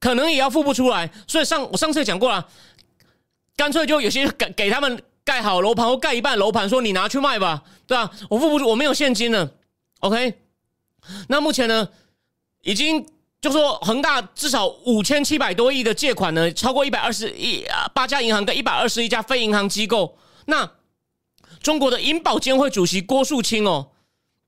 [0.00, 1.10] 可能也要付不出来。
[1.28, 2.48] 所以上我上次也讲过了，
[3.56, 8.10] 干脆就有些给给他们盖好楼盘或盖一半楼盘，说你拿去卖吧，对吧？
[8.28, 9.52] 我付不出，我没有现金了。
[10.00, 10.34] OK，
[11.28, 11.88] 那目前呢，
[12.62, 13.06] 已经。
[13.40, 20.18] 就说恒大至少五千七百多亿的借款呢，超过一百二十亿，八家银行跟一百二十一家非银行机构。
[20.44, 20.70] 那
[21.62, 23.88] 中国的银保监会主席郭树清哦，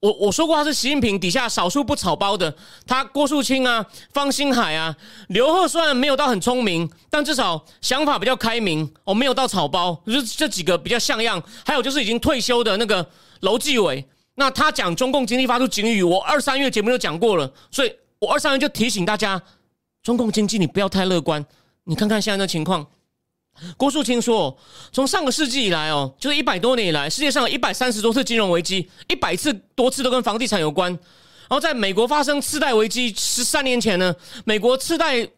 [0.00, 2.54] 我我说过他是习近平底下少数不草包的。
[2.86, 4.94] 他郭树清啊，方星海啊，
[5.28, 11.42] 刘鹤虽然没有到很聪明，但至少想法比较开明哦，没有到草包，就是这几个比较像样。
[11.64, 13.08] 还有就是已经退休的那个
[13.40, 17.90] 楼继伟，那他讲中共经济发出警语，我二三月节目就讲过了，所以。
[18.22, 19.42] 我二三月就提醒大家，
[20.00, 21.44] 中共经济你不要太乐观。
[21.82, 22.86] 你看看现在的情况，
[23.76, 24.56] 郭树清说，
[24.92, 30.92] 从上个世纪以来哦，就是一百多年以来，世界上有一百三十多次金融危机，一百次多次都跟房地产有关。
[30.92, 35.28] 然后在美国发生次贷危机十三年前呢，美国次贷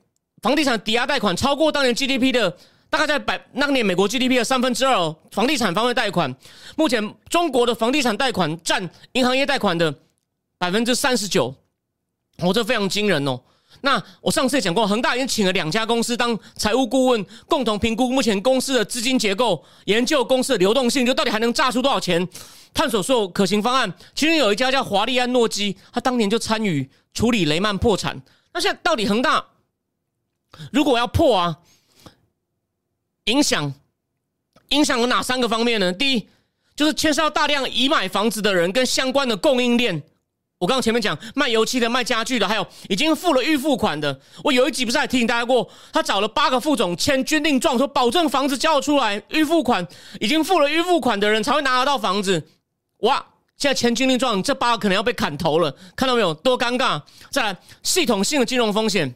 [0.42, 2.54] 房地产抵押贷款超过当年 GDP 的
[2.90, 6.36] 大概在百那个年美国 GDP 的三分之二哦，房地产方面贷款，
[6.76, 9.94] 目前中国的房地产贷款占银行业贷款的
[10.58, 11.54] 百分之三十九。
[12.38, 13.40] 我这非常惊人哦！
[13.80, 22.26] 那我上次也讲过，恒大已经请了两家公司当财务顾问，共同评估目前公司的资金结构，研究公司的流动性，就到底还能榨出多少钱，
[22.72, 23.92] 探索所有可行方案。
[24.14, 28.20] 其中有一家叫华利安诺基，他当年就参与处理雷曼破产。
[28.52, 29.44] 那现在到底恒大
[30.72, 31.58] 如果要破啊，
[33.24, 33.74] 影响
[34.68, 35.92] 影响有哪三个方面呢？
[35.92, 36.28] 第一，
[36.74, 40.02] 就是牵涉到大量已买房子的人跟相关的供应链。
[40.64, 44.18] 我刚刚前面讲卖油漆的、卖家具的，还有已经付了预付款的。
[44.42, 49.86] 我有一集不是还提醒大家过，他找了八个副总签军令状，说保证房子交出来，预付款
[50.20, 52.48] 已经付了预付款的人才会拿得到房子。
[53.00, 53.22] 哇！
[53.58, 56.32] 现在签军令状，这八个可能要被砍头了，看到没有？
[56.32, 57.02] 多尴尬！
[57.30, 59.14] 再来，系统性的金融风险。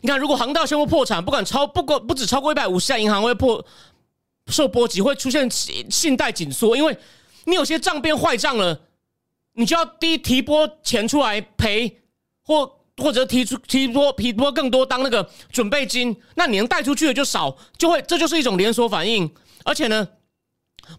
[0.00, 3.64] 你看，如果航大宣布破产，不管超不过不止超过一百五十家银行会破
[4.48, 5.48] 受波及，会出现
[5.88, 6.98] 信贷紧缩，因为
[7.44, 8.80] 你有些账变坏账了。
[9.54, 12.00] 你就要第一提拨钱出来赔，
[12.42, 19.30] 或或者提出提拨提拨更多当那个准备金，那你能贷出去的就少，就会这就是一种连锁反应。
[19.64, 20.08] 而且呢，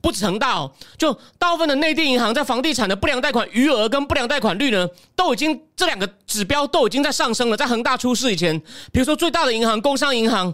[0.01, 7.57] 不止恒大，哦，就大部分的内地银行在房地产的不良贷款余额跟不良贷款率呢，都已经这两个指标都已经在上升了。
[7.57, 8.59] 在恒大出事以前，
[8.91, 10.53] 比如说最大的银行工商银行，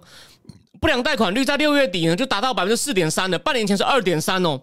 [0.79, 4.62] 不良贷款率在六月底呢就达到百分之四点三了，半年前是二点三哦，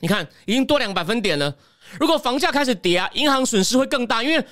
[0.00, 1.54] 你看已经多两百分点了。
[1.98, 4.44] 如果房价开始跌啊，银行损失会更大，因为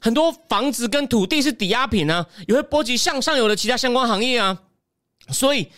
[0.00, 4.62] 很多房子跟土地是抵押品啊，也会波及向上游的其他相关行业啊。
[5.28, 5.68] 所以，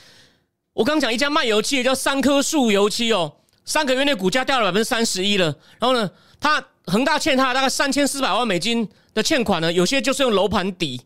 [0.73, 5.47] 我刚讲一家卖油漆的叫三棵树油漆哦，三个月内股价掉了百分之三十一了。
[5.79, 11.01] 然后呢，他恒大欠他大概三千四百万美金的欠款呢，有些就是用楼盘抵。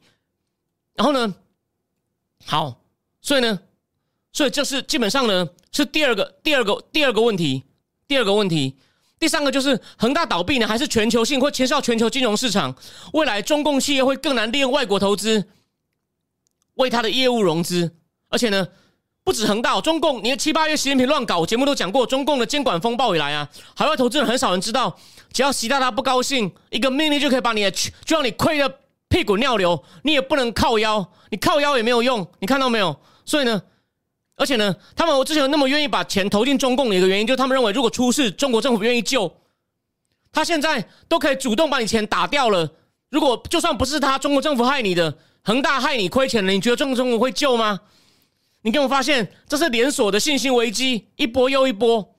[0.95, 1.35] 然后呢，
[2.45, 2.81] 好，
[3.21, 3.61] 所以呢，
[4.33, 7.63] 所以这是基本上呢是第二个第二个第二个问题，
[8.09, 8.77] 第二个问题。
[9.23, 12.75] 第三个就是恒大倒闭呢，还是全球性会牵涉到全球金融市场？
[13.13, 15.47] 未来中共企业会更难利用外国投资
[16.75, 17.95] 为他的业务融资，
[18.31, 18.67] 而且呢，
[19.23, 24.99] 不止恒大，中共，你七八月习近平乱搞，节目都讲过，中共的监管风暴以来啊，海外投资人很少人知道，
[25.33, 33.01] 只要习大大不高兴，一个命令就可以把你的，就让你亏的屁滚尿流，你也不能靠腰，你靠腰也没有用，你看到没有？
[33.25, 33.63] 所以呢，
[34.43, 39.33] 而且呢，他们我之前那么愿意把钱投进中共的一个原因，就是他们认为如果出事，中国政府愿意救，
[40.33, 42.69] 他现在都可以主动把你钱打掉了。
[43.09, 47.79] 如果就算不是他，中国政府害你的，恒大害你亏钱了，你觉得中国政府会救吗？
[48.63, 52.17] 你给我发现这是连锁的信心危机，一波又一波。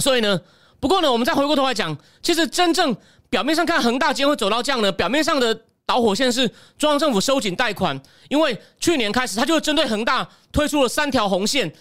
[0.00, 0.40] 所以呢，
[0.80, 2.96] 不过呢，我们再回过头来讲，其实真正
[3.30, 6.46] 表面上看恒大今天会走到这样呢，表面上的导火线是
[6.76, 11.72] 中央政府收紧贷款，因为去年开始他就针对恒大推出了三条红线。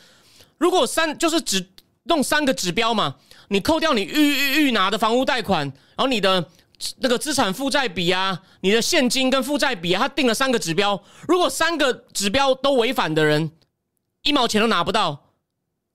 [0.58, 1.68] 如果三就是只
[2.04, 3.16] 弄三个指标嘛，
[3.50, 5.66] 你扣掉你预预预拿的房屋贷款，
[5.96, 6.50] 然后你的。
[6.98, 11.02] 那个资产负债比啊，你的现金跟负债比啊，他定了三个指标。
[11.26, 13.50] 如果三个指标都违反的人，
[14.24, 15.18] 一毛钱都拿不到；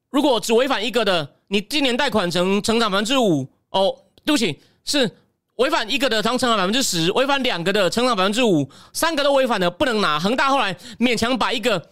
[0.09, 3.95] 如果只违反一个的，你今年贷款成成长百分之五哦，
[4.25, 5.19] 对不起，是
[5.61, 10.19] 违反一个的，成了百分之十；违反两个的，成长百分之五；三个都违反的不能拿。
[10.19, 11.91] 恒大后来勉强把一个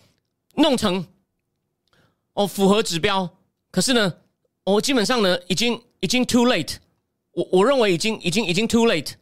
[0.54, 1.06] 弄成
[2.32, 3.28] 哦符合指标，
[3.70, 4.14] 可是呢，
[4.64, 6.76] 哦基本上呢已经已经 too late。
[7.32, 9.12] 我我认为已经已经已经 too late。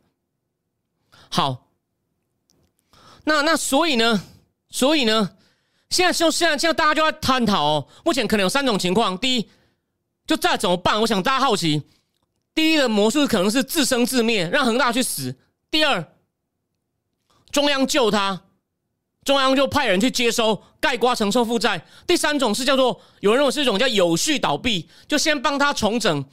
[1.28, 1.66] 好，
[3.24, 4.22] 那那所以呢，
[4.70, 5.32] 所以呢，
[5.90, 7.88] 现在就现在现在大家就在探讨哦。
[8.04, 9.50] 目前可能有三种情况：第一，
[10.24, 11.00] 就再怎么办？
[11.00, 11.82] 我想大家好奇，
[12.56, 15.30] 第一的魔术可能是自生自灭，让恒大去死；
[15.70, 16.04] 第二，
[17.52, 18.42] 中央救他，
[19.24, 26.24] 中央就派人去接收盖瓜承受负债；第三种是叫做有人认为是一种叫有序倒闭，就先帮他重整，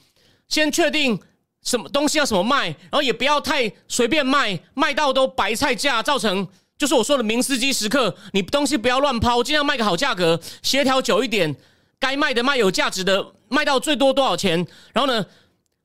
[0.48, 1.20] 先确定。
[1.62, 11.56] 什么东西要什么卖，然后也不要太随便卖，卖到都白菜价，造成就是我说的名司机时刻，你东西不要乱抛，尽量卖个好价格，协调久一点，
[11.98, 15.24] 该卖的卖有价值的，卖到最多多少钱，然后呢，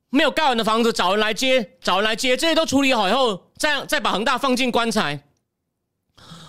[0.10, 5.24] 没有盖完的房子找人来接，找人来接，这些都处理好以后，再再把恒大放进棺材。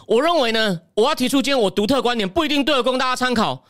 [0.07, 3.65] 我认为呢，我要提出今天我独特观点，不一定对，供大家参考。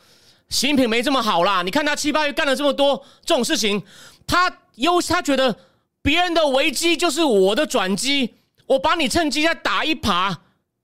[0.49, 3.83] 习近平没这么好啦，你看他七八月干了这么多这种事情，
[4.27, 4.59] 他。
[4.77, 5.55] 优，他觉得
[6.01, 10.35] 别人的危机就是我的转机，我把你趁机再打一耙，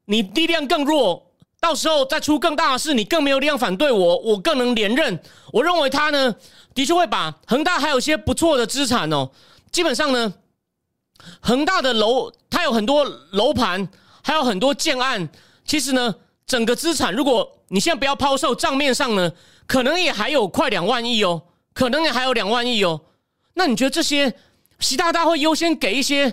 [0.04, 1.25] 你力量更弱，
[1.66, 5.20] 到时候再出更大的事，你更没有力量反对我，我更能连任。
[5.52, 6.32] 我认为他呢，
[6.72, 9.28] 的确会把恒大还有些不错的资产哦，
[9.72, 10.32] 基本上呢，
[11.40, 13.88] 恒大的楼，它有很多楼盘，
[14.22, 15.28] 还有很多建案，
[15.64, 16.14] 其实呢，
[16.46, 19.32] 整个资产，如果你现在不要抛售，账面上呢，
[19.66, 21.42] 可能也还有快两万亿哦，
[21.74, 23.00] 可能也还有两万亿哦。
[23.54, 24.32] 那你觉得这些
[24.78, 26.32] 习大大会优先给一些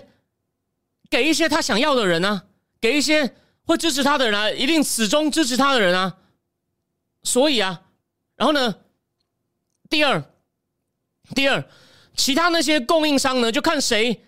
[1.10, 2.42] 给一些他想要的人呢？
[2.80, 6.16] 给一些会支持他的人啊，一定始终支持他的人啊。
[7.22, 7.82] 所以啊，
[8.36, 8.74] 然后呢，
[9.88, 10.22] 第二，
[11.34, 11.64] 第二，
[12.16, 14.24] 其他那些供应商呢，就看谁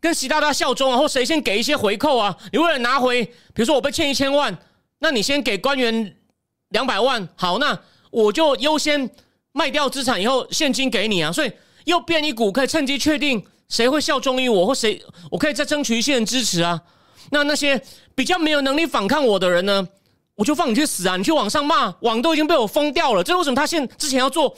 [0.00, 2.36] 跟习大大效忠啊，或谁先给一些回扣啊。
[2.52, 4.56] 你为了拿回，比如说我被欠一千万，
[4.98, 6.16] 那你先给官员
[6.68, 7.78] 两百万，好，那
[8.10, 9.10] 我就优先
[9.52, 11.30] 卖掉资产以后现金给你啊。
[11.32, 11.52] 所以。
[11.86, 16.82] 又变一股，可以趁机确定谁会效忠于我，或谁我可以再争取一些人支持啊。
[17.30, 17.80] 那那些
[18.14, 19.86] 比较没有能力反抗我的人呢，
[20.34, 21.16] 我就放你去死啊！
[21.16, 23.22] 你去网上骂，网都已经被我封掉了。
[23.22, 24.54] 这为什么他现之前要做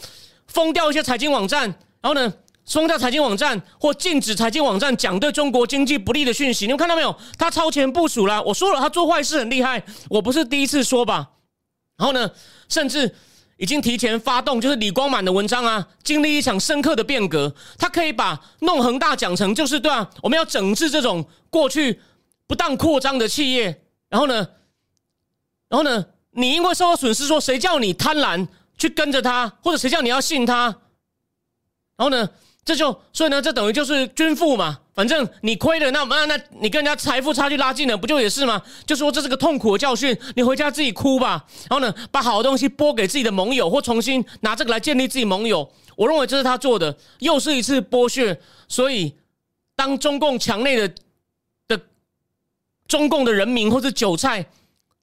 [0.46, 1.62] 封掉一些财经网站，
[2.00, 2.33] 然后呢，
[2.66, 6.66] 封掉财经网站或禁止财经网站讲对中国经济不利的讯息？
[6.66, 7.14] 你们看到没有？
[7.37, 8.42] 他超前部署了。
[8.42, 11.28] 我说了，他做坏事很厉害，我不是第一次说吧？
[11.96, 12.31] 然后呢，
[12.68, 13.14] 甚至。
[13.61, 17.52] 已经提前发动，就是李光满的文章啊，经历一场深刻的变革。
[17.76, 22.00] 他可以把弄恒大讲成就是对啊，我们要整治这种过去
[22.48, 23.82] 不当扩张的企业。
[24.08, 24.48] 然后呢，
[25.68, 30.64] 然后呢，你因为受到损失，说谁叫你贪婪去跟着他，或者谁叫你要信他？
[31.96, 32.28] 然后呢？
[32.64, 34.78] 这就所以呢，这等于就是均富嘛。
[34.92, 38.61] 反正你亏了，那那那你跟人家财富差距拉近了，不就也是吗？
[38.84, 41.42] 就说这是个痛苦的教训，你回家自己哭吧。
[41.70, 45.66] 然后呢，把好的东西拨给自己的盟友，或重新拿这个来建立自己盟友。
[45.96, 48.38] 我认为这是他做的，又是一次剥削。
[48.68, 49.14] 所以，
[49.74, 50.94] 当中共墙内的
[52.89, 54.45] 中共的人民或者韭菜，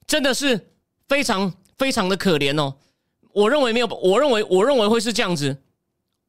[0.06, 0.68] 真的是
[1.08, 2.74] 非常非常的可怜哦。
[3.32, 5.56] 我认为没有，我认为我认为会是这样子。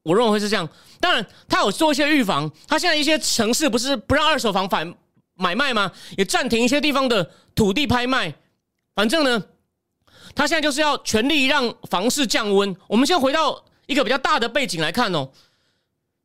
[0.03, 0.69] 我认为会是这样，
[1.01, 2.49] 当然他有做一些预防。
[2.65, 4.95] 他现在一些城市不是不让二手房反
[5.33, 5.91] 买卖吗？
[6.17, 8.33] 也暂停一些地方的土地拍卖。
[8.95, 9.43] 反正呢，
[10.33, 12.73] 他现在就是要全力让房市降温。
[12.87, 15.29] 我们先回到一个比较大的背景来看哦。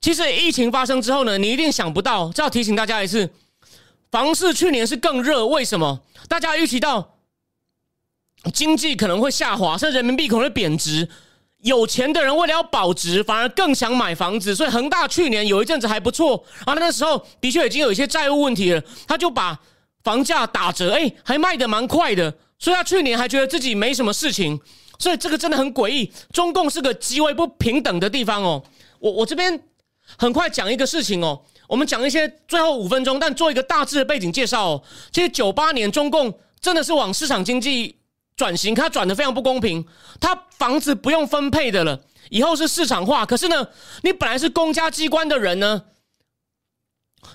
[0.01, 3.29] 其实疫情发生之后呢，你一定想不到，这要提醒大家一次，
[4.13, 5.45] 房市去年是更热。
[5.47, 6.01] 为什么？
[6.29, 7.17] 大家预期到
[8.53, 11.09] 经济可能会下滑，甚至人民币可能会贬值。
[11.63, 14.55] 有钱的人为了要保值，反而更想买房子。
[14.55, 19.59] 所以恒大去年有一阵子还不错，然后那时候的确已经有一些债务问题了，他就把
[20.03, 22.35] 房价打折，哎，还卖的蛮快的。
[22.59, 24.61] 所以他去年还觉得自己没什么事情。
[24.99, 26.13] 所以这个真的很诡异。
[26.33, 28.63] 中共是个极为不平等的地方哦。
[28.99, 29.59] 我我这边
[30.17, 31.41] 很快讲一个事情哦。
[31.73, 34.83] 我们讲一些最后五分钟，但做一个大致的背景介绍哦。
[35.11, 37.97] 其实九八年中共真的是往市场经济。
[38.35, 39.87] 转型，它转的非常不公平。
[40.19, 42.01] 它房子不用分配的了，
[42.31, 43.25] 以后是市场化。
[43.25, 43.69] 可是呢，
[44.03, 45.83] 你本来是公家机关的人呢，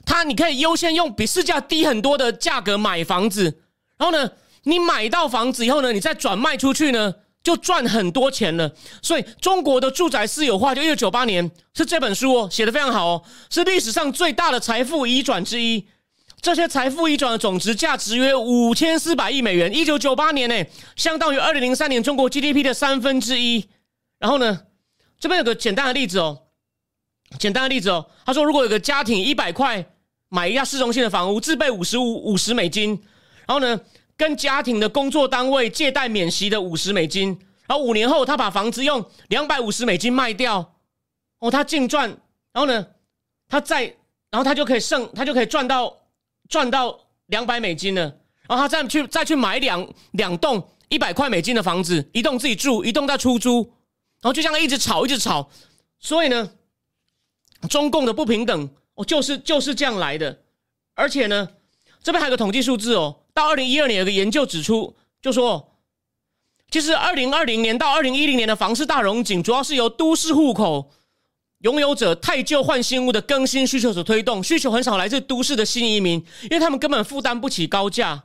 [0.06, 3.62] 他你可以优先用比市价低很多的价格买房子，
[3.98, 4.32] 然后呢，
[4.64, 7.14] 你买到房子以后呢，你再转卖出去呢，
[7.48, 8.70] 就赚很多钱了。
[9.02, 15.88] 所以，中国的住宅私有化就一九九八年是这本书哦写的非常好哦，是历史上最大的财富移转之一。
[16.42, 20.66] 这些财富移转的总值价值约五千四百亿美元，一九九八年呢，
[20.98, 23.66] 相当于二零零三年中国 GDP 的三分之一。
[24.20, 24.64] 然后呢，
[25.18, 26.38] 这边有个简单的例子哦，
[27.40, 29.86] 简单的例子哦，他说如果有个家庭一百块
[30.28, 32.90] 买一家市中心的房屋，自备五十五五十美金，
[33.48, 33.80] 然后呢，
[34.18, 37.30] 跟家庭的工作单位借贷免息的五十美金，
[37.68, 40.74] 然后五年后他把房子用两百五十美金卖掉，
[41.40, 42.10] 哦，他净赚，
[42.52, 42.88] 然后呢，
[43.48, 43.84] 他再，
[44.30, 45.96] 然后他就可以剩，他就可以赚到。
[46.50, 48.04] 赚到两百美金了，
[48.48, 53.64] 然后他再去再去买两两栋一百块美金的房子，一栋自己住，一栋在出租，
[54.22, 55.50] 然后就这样一直炒，一直炒。
[56.00, 56.50] 所以呢，
[57.70, 60.42] 中共的不平等哦，就是就是这样来的。
[60.96, 61.50] 而且呢，
[62.02, 65.76] 这边还有个统计数字哦，到二零一二年有个研究指出，就说，
[66.72, 70.92] 其实二零二零年到二零一零年的房市大融景，主要是由都市户口。
[71.60, 76.14] 拥有者太旧换新屋的更新需求所推动，需求很少来自都市的新移民，
[76.44, 78.24] 因为他们根本负担不起高价。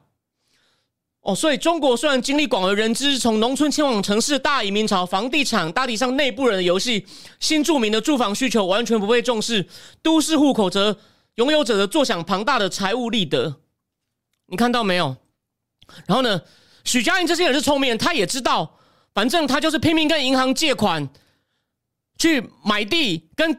[1.20, 7.06] 哦，所以中国虽然经历广为人知，从农村迁往城市大移民潮，房地产大体上内部人的游戏，
[7.38, 9.66] 新住民的住房需求完全不被重视，
[10.02, 10.98] 都市户口则
[11.34, 13.61] 拥有者的坐享庞大的财务利得。
[14.52, 15.16] 你看到没有？
[16.06, 16.38] 然后呢，
[16.84, 18.78] 许家印这些人是聪明人，他也知道，
[19.14, 21.08] 反正他就是拼命跟银行借款。
[22.18, 23.58] 去买地，跟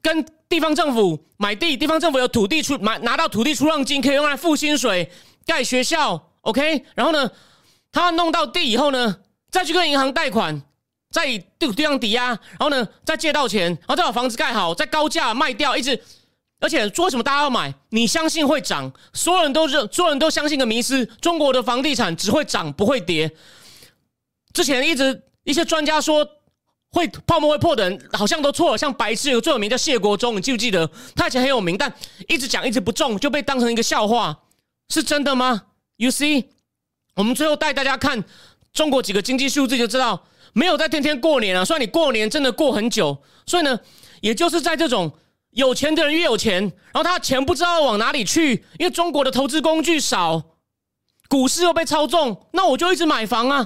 [0.00, 5.10] 跟地方政府买地，地方政府有土地出买拿到土地出让金，可以用来付薪水、
[5.44, 6.84] 盖学校，OK。
[6.94, 7.28] 然后呢，
[7.90, 9.18] 他弄到地以后呢，
[9.50, 10.62] 再去跟银行贷款，
[11.10, 16.00] 再以地地方抵押，然后呢再借到钱，然后再把房子盖好，再高价卖掉，一直。
[16.60, 23.30] 而且说什么大家要买，你相信会涨，所有人都认，所有人都相信个迷思：中国的房地产只会涨不会跌。
[24.52, 26.26] 之前一直一些专家说。
[26.90, 30.90] 会泡沫会破的人好像都错了，像白痴有最有名叫谢国忠，你记不记得？
[31.14, 31.92] 他以前很有名，但
[32.26, 34.34] 一直讲一直不中，就被当成一个笑话，
[34.88, 35.64] 是真的吗
[35.98, 36.46] ？You see，
[37.14, 38.24] 我们最后带大家看
[38.72, 41.62] 中国几个经济数字就知道，没有在天天过年啊。
[41.62, 43.78] 虽然你过年真的过很久，所以呢，
[44.22, 45.12] 也就是在这种
[45.50, 50.42] 有钱的人越有钱，然后他的钱不知道往哪里去，因为中国的投资工具少，
[51.28, 53.56] 股市又被操纵，那我就一直买房啊。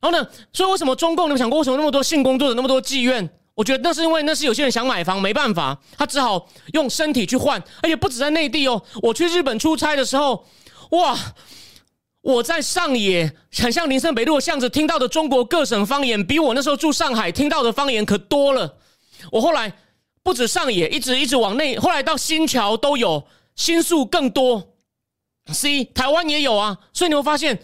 [0.00, 0.28] 然后呢？
[0.52, 1.26] 所以为什么中共？
[1.26, 3.28] 你们想过为什么那么多性工作者那么多妓院？
[3.54, 7.62] 我觉得那是因为那是有些人想买房没办法，他只好用身体去换。
[7.82, 10.44] 而且不止在内地哦，我去日本出差的时候，
[10.90, 11.16] 哇！
[12.20, 18.76] 我在上野，很像林森北路巷子听到的中国各省方言，比我那时候住上海听到的方言可多了。
[19.30, 19.70] 我后来
[20.24, 24.74] 不止上野，一直一直往内，后来到新桥都有，新宿更多。
[25.52, 27.62] C 台湾也有啊，所以你会发现，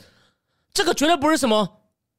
[0.74, 1.78] 这个绝对不是什么。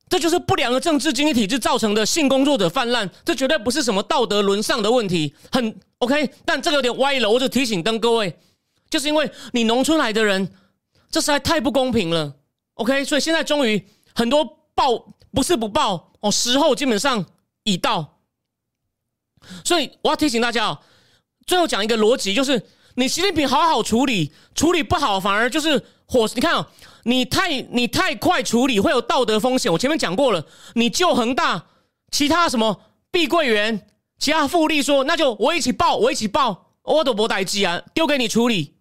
[0.09, 6.29] 这就是不良的政治经济体制造成的性工作者泛滥，这绝对不是什么道德沦丧的问题，很 OK。
[6.43, 8.35] 但这个有点歪了，我就提醒跟各位，
[8.89, 10.51] 就是因为你农村来的人，
[11.09, 12.33] 这实在太不公平了
[12.73, 13.05] ，OK。
[13.05, 13.81] 所以现在终于
[14.13, 17.23] 很多报不是不报哦，时候基本上
[17.63, 18.10] 已到。
[19.63, 20.79] 所以我要提醒大家哦，
[21.45, 22.61] 最后讲一个逻辑，就是
[22.95, 26.29] 你习近平好好处理，处理不好反而就是火。
[26.35, 26.67] 你看哦。
[27.03, 30.45] 你太你太快处理会有道德风险，我前面讲过了。
[30.75, 31.65] 你救恒大，
[32.11, 32.79] 其他什么
[33.09, 33.87] 碧桂园，
[34.19, 38.75] 其他富力说，那就我一起报，我一起报，我都不带机啊，丢给你处理。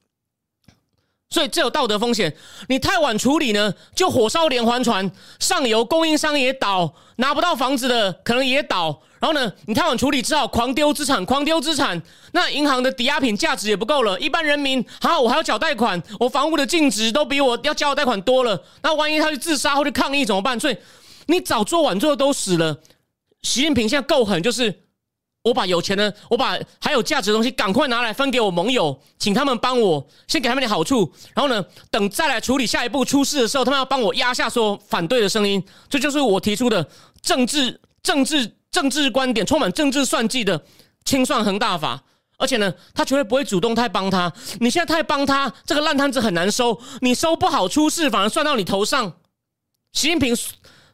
[1.30, 2.34] 所以这有道德风险。
[2.68, 9.00] 你太晚处理呢，就火烧连环船，上游供应商也倒，拿不到房子的可能也倒。
[9.20, 12.00] 然后呢，你太晚处理，只好狂丢资产，狂丢资产。
[12.32, 18.60] 那银行的抵押品价值也不够了，一般人民，好，我还要缴贷款，我房屋的净值都比我要交的贷款多了。
[18.82, 20.58] 那万一他去自杀或者抗议怎么办？
[20.58, 20.76] 所以
[21.26, 22.80] 你早做晚做都死了。
[23.42, 24.82] 习近平现在够狠，就是
[25.42, 35.62] 我把有钱的，我把还有价值的东西赶快拿来分给我盟友，请他们帮我先给他们点好处，然后呢，等再来处理下一步出事的时候，他们要帮我压下所有反对的声音。
[35.88, 36.86] 这就是我提出的
[37.22, 40.62] 政治、政治、政治观点，充满政治算计的
[41.06, 42.02] 清算恒大法。
[42.36, 44.30] 而且呢，他绝对不会主动太帮他。
[44.60, 46.78] 你现在太帮他，这个烂摊子很难收。
[47.00, 49.14] 你收不好出事，反而算到你头上。
[49.92, 50.36] 习近平。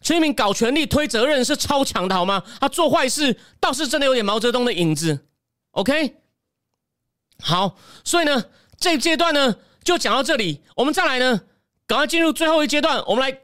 [0.07, 2.40] 习近平搞权力推责任是超强的，好吗？
[2.61, 5.26] 他做坏事倒是真的有点毛泽东的影子。
[5.72, 6.14] OK，
[7.42, 8.44] 好，所以呢，
[8.78, 10.62] 这阶段呢就讲到这里。
[10.76, 11.40] 我们再来呢，
[11.88, 13.36] 赶快进入最后一阶段，我们来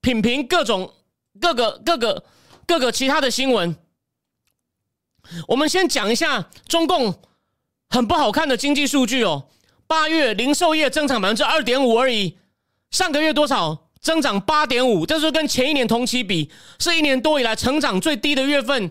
[0.00, 0.92] 品评各种
[1.40, 2.24] 各个各个
[2.66, 3.76] 各个其他的新闻。
[5.46, 7.22] 我们先讲一下中共
[7.88, 9.46] 很不好看的经济数据哦。
[9.86, 12.36] 八月零售业增长百分之二点五而已，
[12.90, 13.86] 上个月多少？
[14.00, 18.90] 增长八点五，这是跟前一年同期比，是一年多以来成长最低的月份。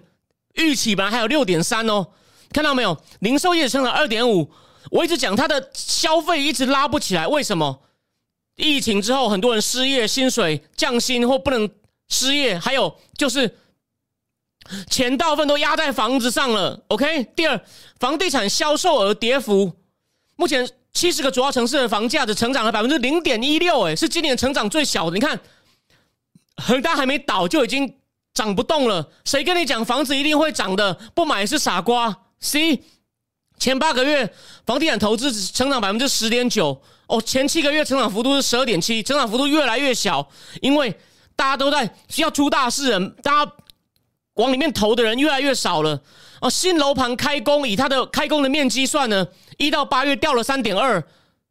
[0.54, 2.08] 预期本来还有六点三哦，
[2.52, 2.98] 看到没有？
[3.20, 4.52] 零售业成长二点五，
[4.92, 7.82] 我一直讲它的消费一直拉不起来，为什么？
[8.56, 11.70] 疫情之后很多人失业，薪水降薪或不能
[12.10, 13.58] 失业，还有就是
[14.90, 16.84] 钱大部分都压在房子上了。
[16.90, 17.60] OK，第二，
[18.00, 19.74] 房地产销售额跌幅
[20.36, 20.70] 目前。
[20.94, 25.16] 七十个主要城市的房价的成长了百分之零点一六，哎，是今年成长最小的。
[25.16, 25.40] 你看，
[26.58, 27.96] 恒大还没倒就已经
[28.34, 29.12] 涨不动了。
[29.24, 30.94] 谁跟你讲房子一定会涨的？
[31.14, 32.16] 不买是傻瓜。
[32.40, 32.84] C
[33.58, 34.34] 前八个月
[34.66, 40.28] 房地产投资成长百分之十点九，哦，前七个月成长幅度是十二点七，成长幅度越来越小，
[40.62, 40.98] 因为
[41.36, 43.52] 大家都在需要出大事，人大家
[44.40, 46.02] 往里面投的人越来越少了。
[46.42, 49.28] 哦，新楼盘开工，以它的开工的面积算呢，
[49.58, 51.04] 一到八月掉了三点二，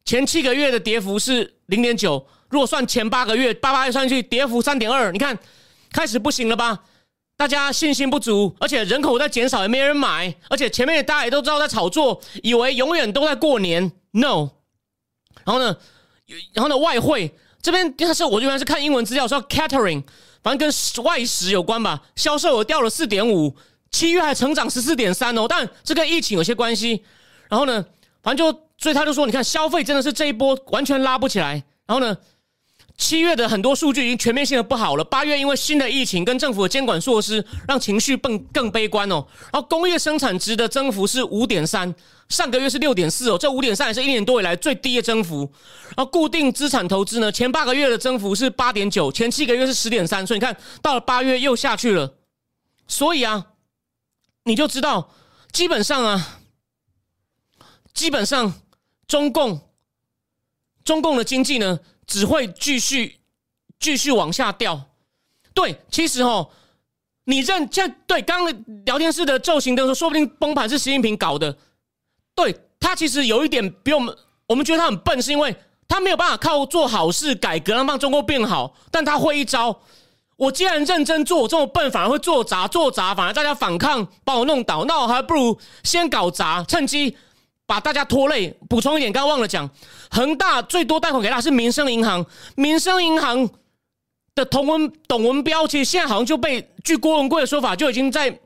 [0.05, 2.27] 前七个月的跌幅是零点九。
[2.49, 5.39] 如果算前八个月，八八月算去，跌幅三点二，你看
[5.93, 6.81] 开始不行了吧？
[7.37, 14.49] 大家信心不足，而且人口在减少，也没人买，而且前面大家也都知道在炒作，以为永远都在过年，no。
[15.45, 15.77] 然后呢，
[16.55, 17.33] 然后呢，外汇
[17.69, 20.03] 这边，但是我这边是看英文资料说 catering，
[20.43, 23.55] 反正跟外食有关吧，销售额掉了四点五。
[23.91, 27.05] 七月还成长十四点三哦，但这跟疫情有些关系。
[27.51, 27.85] 然后呢，
[28.23, 31.63] 反正就所以他就说，你看消费真的是这一波完全拉不起来。
[31.87, 32.17] 然后呢，
[32.99, 35.05] 七月的很多数据已经全面性的不好了。
[35.05, 39.25] 八月因为新的疫情跟政府的监管措施，让情绪更更悲观哦。
[39.53, 41.95] 然后工业生产值的增幅是五点三，
[42.29, 45.51] 上个月是六点四哦，这五点三也是一年多以来最低的增幅。
[45.97, 52.15] 然后固定资产投资呢，前八个月的增幅是八点九，前七个月是十点三，所以你看到了八月又下去了。
[52.87, 53.47] 所以啊。
[54.45, 55.11] 你就知道，
[55.53, 56.39] 基本上啊，
[57.93, 58.55] 基本上
[59.07, 59.61] 中共
[60.89, 63.21] 中共的经济呢，只会继续
[63.79, 64.81] 继续往下掉。
[65.53, 66.49] 对，其实哦，
[67.25, 71.55] 你认这对刚刚聊天室的赵行灯说，说不定崩盘是习近平搞的。
[72.35, 74.17] 对他其实有一点比我们，
[74.47, 75.55] 我们觉得他很笨，是因为
[75.87, 79.79] 他没有办法靠做好事改革让中国变好，但他会一招。
[80.39, 87.15] 我既然认真做，我这么笨反而会做砸，做砸反而大家反抗，把我弄倒，那我还不如先搞砸，趁机
[87.69, 88.49] 把大家拖累。
[88.67, 89.69] 补充一点，刚忘了讲，
[90.11, 92.25] 恒大最多贷款给他是民生银行，
[92.57, 93.47] 民生银行
[94.35, 98.41] 的童文董文标，其实现在好像就被据郭文贵的说法，就已经在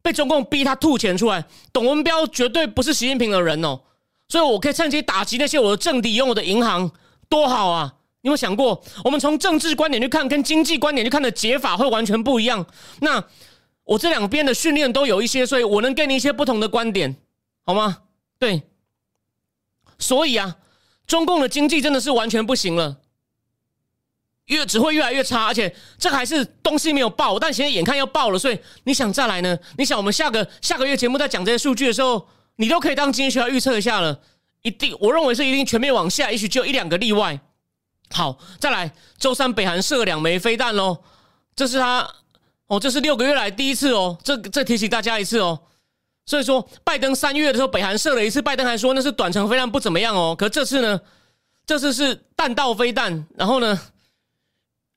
[0.00, 1.44] 被中共逼他吐钱出来。
[1.70, 3.78] 董文标绝对不是习近平的人哦，
[4.28, 6.90] 所以我可以趁机打击那些我的政敌用我的银行，
[7.28, 7.92] 多好啊！
[8.22, 12.64] 你有想过，我们从政治观点去看，跟经济观点去看的解法会完全不一样。
[13.00, 13.22] 那
[13.84, 17.16] 我这两边的训练都有一些，所以我能给你一些不同的观点，
[17.66, 17.98] 好吗？
[18.42, 18.62] 对。
[20.00, 20.56] 所以啊，
[21.06, 22.96] 中共的经济真的是完全不行了，
[24.46, 29.56] 越只会越来越差，而且这还是东西没有爆，但现在眼看要爆了，所以你想再来呢？
[29.78, 34.20] 你想我们下个下个月节目在讲这些数据的时候，你都可以当经济学家预测一下了。
[34.62, 37.38] 一定，我认为是一定全面往下，也许只有一两个例外。
[38.10, 40.98] 好，再来，周三北韩射两枚飞弹喽，
[41.54, 42.12] 这是他
[42.66, 45.60] 哦，这是六个月来第一次哦，这这提醒大家一次哦。
[46.24, 50.34] 所以说，拜登三月的时候北韩射了一次，拜登还说那是短程飞弹不怎么样哦。
[50.38, 51.00] 可这次呢，
[51.66, 53.78] 这次是弹道飞弹，然后呢，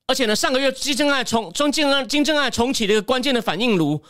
[0.06, 4.02] 而且呢，上个月金正恩重从金正金正恩重启了一个关键的反应炉，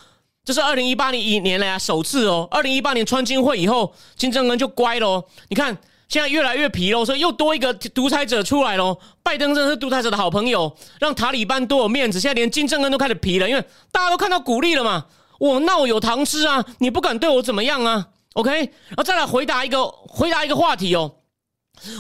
[0.45, 2.47] 这是二零一八年一年来啊首次哦。
[2.51, 5.77] 二零一八年川金会以后，金正恩就乖了哦，你看。
[6.09, 8.97] 现在越来越皮了，所以又多一个独裁者出来喽。
[9.25, 12.21] 拜登真的是独裁者的好朋友，让塔利班多有面子。
[12.21, 15.07] 现在连金正恩都开始皮了，因为大家都看到鼓励了嘛。
[15.39, 21.17] 我闹有糖吃啊，你不敢对我怎么样啊？OK，然后再来回答一个回答一个话题哦。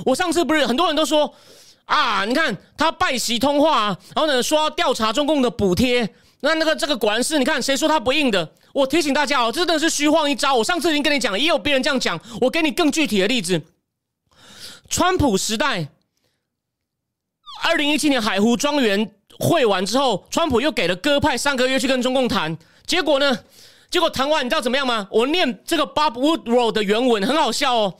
[0.04, 1.34] 我上次不是很多人都说
[1.84, 6.08] 啊，你看他拜习通话，然后呢说要调查中共的补贴，
[6.40, 8.52] 那那个这个果然是，你看谁说他不硬的？
[8.72, 10.54] 我提醒大家哦，这真的是虚晃一招。
[10.54, 12.20] 我上次已经跟你讲了，也有别人这样讲。
[12.42, 13.62] 我给你更具体的例子：
[14.90, 15.88] 川普时代，
[17.64, 22.56] 二零一七年海湖庄园会完之后，川普又给了鸽派三个月去跟中共谈，
[22.86, 23.38] 结果呢？
[23.88, 25.06] 结果谈完，你知道怎么样吗？
[25.10, 27.94] 我念这个 Bob Woodrow 的原文，很好笑哦。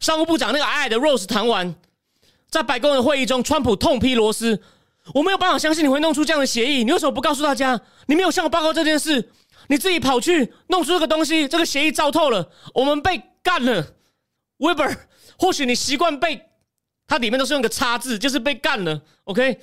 [0.00, 1.74] 商务部长那个矮矮的 Rose 谈完，
[2.48, 4.60] 在白宫的会议中，川普痛批罗斯
[5.14, 7.78] ：“我没有办法相信你会弄出这样的协议，你为什么不告诉大家？
[8.06, 9.30] 你没有向我报告这件事，
[9.68, 13.86] 你自己跑去弄出这个东西，这个协议糟透了，我们被干了。”
[14.58, 14.96] Weber，
[15.38, 16.46] 或许你习惯被
[17.06, 19.02] 它里面都是用个叉字，就是被干了。
[19.24, 19.60] OK。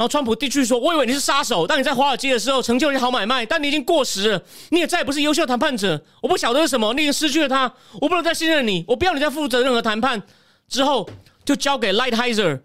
[0.00, 6.02] 然后川普继续说：“我以为你是杀手，当你在华尔街的时候成就你好买卖，但你已经过时了，你也再也不是优秀谈判者。
[6.22, 7.70] 我不晓得是什么，你已经失去了他，
[8.00, 10.22] 我不能再信任你，我不要你再负责任何谈判。”
[10.70, 11.06] 之后
[11.44, 12.62] 就交给 Lighthizer，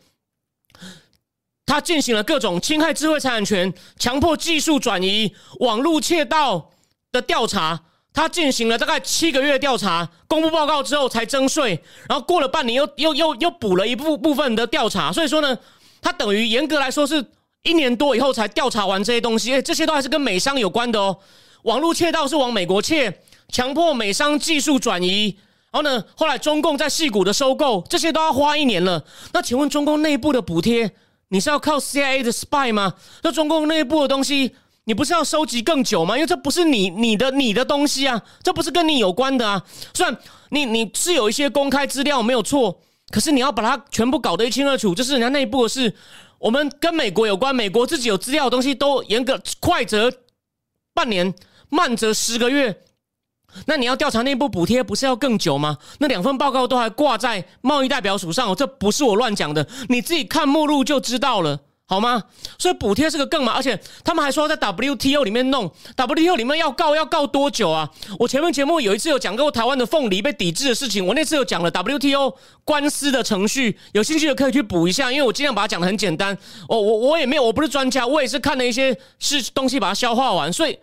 [1.66, 6.72] 他进行了各种侵害智慧财产权、强迫技术转移、网络窃盗
[7.12, 7.82] 的调查。
[8.14, 15.12] 他进行了大概七个月调查，公布报告之后才征税，然后过了半年又又又又补了一部部分的调查。
[15.12, 15.60] 所以说呢。
[16.06, 17.26] 他等于严格来说是
[17.64, 21.18] 一年多以后才调查完这些东西，这些都还是跟美商有关的哦。
[21.64, 25.36] 网络窃盗是往美国窃，强迫美商技术转移，
[25.72, 29.04] 然后呢，后来中共在细股的收购，这些都要花一年了。
[29.34, 30.92] 那请问中共内部的补贴，
[31.30, 32.94] 你是要靠 CIA 的 spy 吗？
[33.24, 36.16] 那中共内部的东西，你不是要收集更久吗？
[36.16, 39.64] 因为这不是你你的你的东西啊，这不是跟你有关的啊。
[39.92, 40.16] 虽然
[40.52, 42.80] 你你是有一些公开资料没有错。
[43.12, 45.94] 可是你要把它全部搞得一清二楚，就是人家内部的事。
[46.40, 50.12] 我们跟美国有关，美国自己有资料的东西都严格，快则
[50.94, 51.34] 半年，
[51.70, 52.82] 慢则十个月。
[53.68, 55.78] 那你要调查内部补贴，不是要更久吗？
[56.00, 61.62] 那两份报告都还挂在贸易代表署上，这不是我乱讲的，你自己看目录就知道了。
[61.88, 62.24] 好吗？
[62.58, 67.88] 所以补贴是个更嘛，而且他们还说在 WTO 里面弄，WTO 里面要告要告多久啊？
[68.18, 76.36] 我前面节目有一次有讲过台湾的凤梨被抵制的事情，我那次有讲了 WTO 官司的程序，有兴趣的可以去补一下，因为我尽量把它讲的很简单。
[76.68, 80.80] 我我我也没有，我不是专家，我也是看了一些是东西把它消化完，所以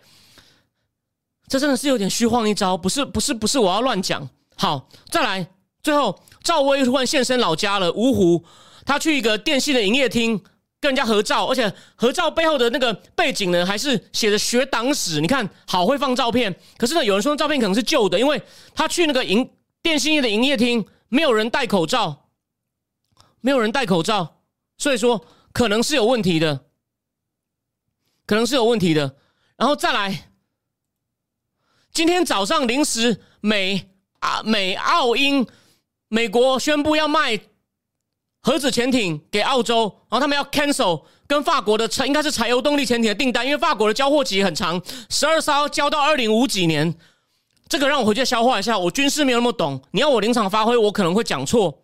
[1.49, 4.29] 这真的是有点虚晃一招，不是不是不是我要乱讲。
[4.55, 5.45] 好，再来，
[5.83, 8.45] 最后赵薇突然现身老家了，芜湖，
[8.85, 10.41] 他去一个电信的营业厅。
[10.83, 15.21] 跟人家合照，而且合照背后的那个背景呢，还是写着学党史。
[15.21, 18.41] 你看好会放照片，可是呢，有人说照片可能是旧的，因为
[18.75, 19.49] 他去那个营
[19.81, 22.27] 电信业的营业厅，没有人戴口罩，
[23.39, 24.41] 没有人戴口罩，
[24.77, 26.65] 所以说可能是有问题的，
[28.25, 29.15] 可能是有问题的。
[29.55, 30.31] 然后再来，
[31.93, 35.47] 今天早上临时美啊美澳英
[36.09, 37.39] 美国宣布要卖。
[38.43, 44.79] 核子潜艇给澳洲，然后他们要 cancel 跟法国的应该是柴油动力潜艇的订单，因为法国的交货期很长，
[45.09, 46.93] 十二艘交到二零五几年。
[47.69, 48.77] 这个让我回去消化一下。
[48.77, 51.83] 我军事没有那么懂，你要我临场发挥，我可能会讲错。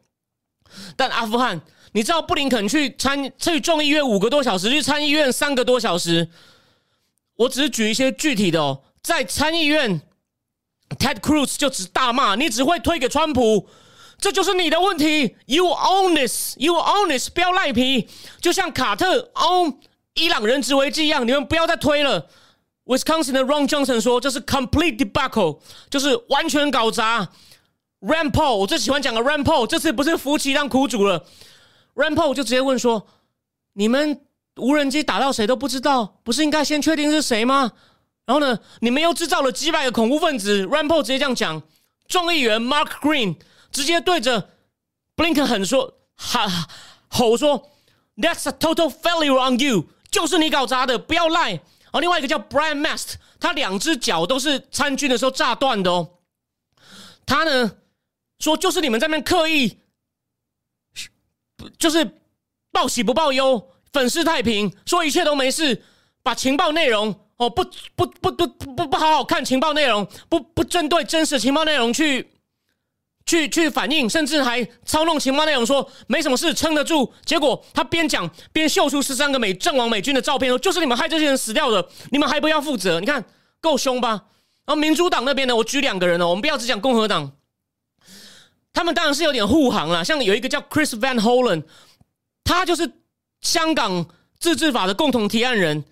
[0.98, 1.60] 但阿富汗，
[1.94, 6.30] 你知道布林肯去参去众议院五个多小时，去参议院三个多小时。
[7.38, 10.02] 我只是举一些具体的哦，在参议院
[11.00, 13.68] ，Ted Cruz 就只大骂，你只会推给川普。
[14.20, 18.08] 这就是你的问题，You own this，You own this，不要赖皮，
[18.42, 19.78] 就像卡特 on
[20.16, 22.28] 伊朗人质危机一样，你们不要再推了。
[22.86, 25.60] Wisconsin 的 Ron Johnson 说这是 complete debacle，
[25.90, 27.30] 就是完全搞砸。
[28.02, 31.26] Rand Paul，我最喜欢讲的 Rand Paul，这次不是福奇当苦主了。
[31.96, 33.08] Rand Paul 就直接问说
[33.74, 34.22] ：“你们
[34.56, 37.72] 无人机打到谁都不知道，不是应该先确定是谁吗？”
[38.26, 40.66] 然后呢，你们又制造了几百个恐怖分子。
[40.66, 41.62] Rand Paul 直接这样讲。
[42.08, 43.36] 众议员 Mark Green。
[43.72, 44.50] 直接对着
[45.16, 46.50] 布林肯很说喊
[47.08, 47.72] 吼说
[48.18, 51.62] ：“That's a total failure on you，就是你搞砸的，不要赖。”
[51.92, 56.18] 而另外一个叫 Brian Mast，他两只脚都是参军的时候炸断的哦。
[57.26, 57.78] 他呢
[58.40, 59.80] 说：“就是你们在那边刻意，
[61.78, 62.20] 就是
[62.72, 65.84] 报喜不报忧，粉饰太平，说一切都没事，
[66.22, 67.64] 把情报内容哦不
[67.96, 72.32] 不不不不不好好看情报内容，不不针对真实情报内容去。”
[73.30, 77.14] 去去反映，甚至还操弄情报内容，说没什么事，撑得住。
[77.24, 83.00] 结果他边讲边秀出十三个美阵亡美军的照片，说就是你们害这些人死掉的，你们还不要负责？
[83.00, 83.24] 你看
[83.62, 84.10] 够凶吧？
[84.66, 87.32] 然后民主党那边呢，我举两个人哦，我们不要只讲共和党，
[88.74, 90.04] 他们当然是有点护航了。
[90.04, 91.62] 像有一个叫 Chris Van Hollen，
[92.44, 92.92] 他就是
[93.42, 94.08] 香港
[94.40, 95.84] 自治法的共同提案人，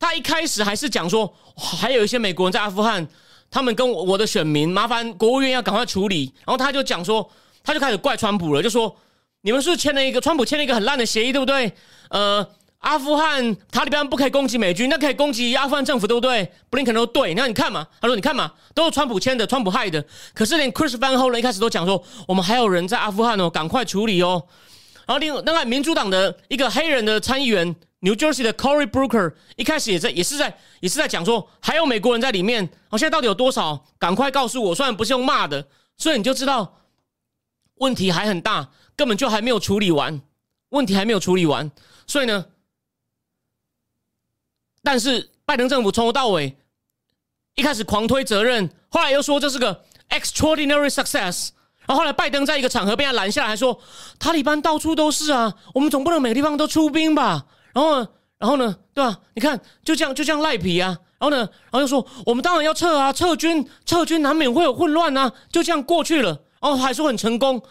[0.00, 3.06] 他一开始还是讲说，还有一些美国人在阿富汗。
[3.50, 7.28] 他们跟我我的选民麻烦国务院要赶快处理，然后他就讲说，
[7.64, 8.94] 他就开始怪川普了，就说
[9.42, 11.72] 你们是签了一个川普签了一个很烂的协议，对不对？
[12.10, 12.46] 呃
[12.78, 16.50] 阿富汗塔利班不可以攻击美军，那可以攻击阿富汗政府，对不对？
[16.70, 20.02] 布林肯都对，那你看嘛，他说你看嘛，都是川普签的，川普害的。
[20.32, 24.42] 可是连 Chris Van Hollen 一开始都讲说，我们还有人在阿富汗哦，赶快处理哦。
[25.06, 32.68] 然后另另外民主党的一个黑人的参议员 New Jersey 的 Corey Brooker 一开始也在也是在也是在讲说，还有美国人在里面。
[32.88, 33.86] 好，现在到底有多少？
[33.98, 34.74] 赶快告诉我！
[34.74, 36.80] 虽然不是用骂的，所以你就知道
[37.76, 40.20] 问题还很大，根本就还没有处理完，
[40.70, 41.70] 问题还没有处理完。
[42.06, 42.46] 所以呢？
[44.82, 46.56] 但是拜登政府从头到尾
[47.54, 53.78] 一开始狂推责任，后来又说这是个 extraordinary success，然后后来拜登在一个场合被他拦下来，还说
[54.18, 57.44] 塔利班到处都是啊，我们总不能每个地方都出兵吧？
[57.72, 58.08] 然后呢，
[58.38, 59.18] 然后呢，对吧？
[59.34, 60.88] 你看就这样就这样赖皮啊！
[61.18, 66.30] 然后呢，然后又说我们当然要撤啊，撤军撤军难免会有混乱啊，就这样过去了。
[66.60, 67.62] 然后还说很成功，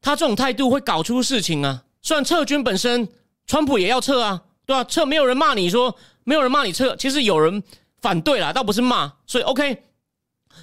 [0.00, 1.84] 他这种态度会搞出事情啊！
[2.02, 3.08] 虽然撤军本身，
[3.46, 4.84] 川普也要撤啊，对吧？
[4.84, 5.96] 撤没有人骂你说。
[6.24, 7.60] 没有人骂你撤，其实有人
[8.00, 9.82] 反对啦，倒不是骂，所以 OK。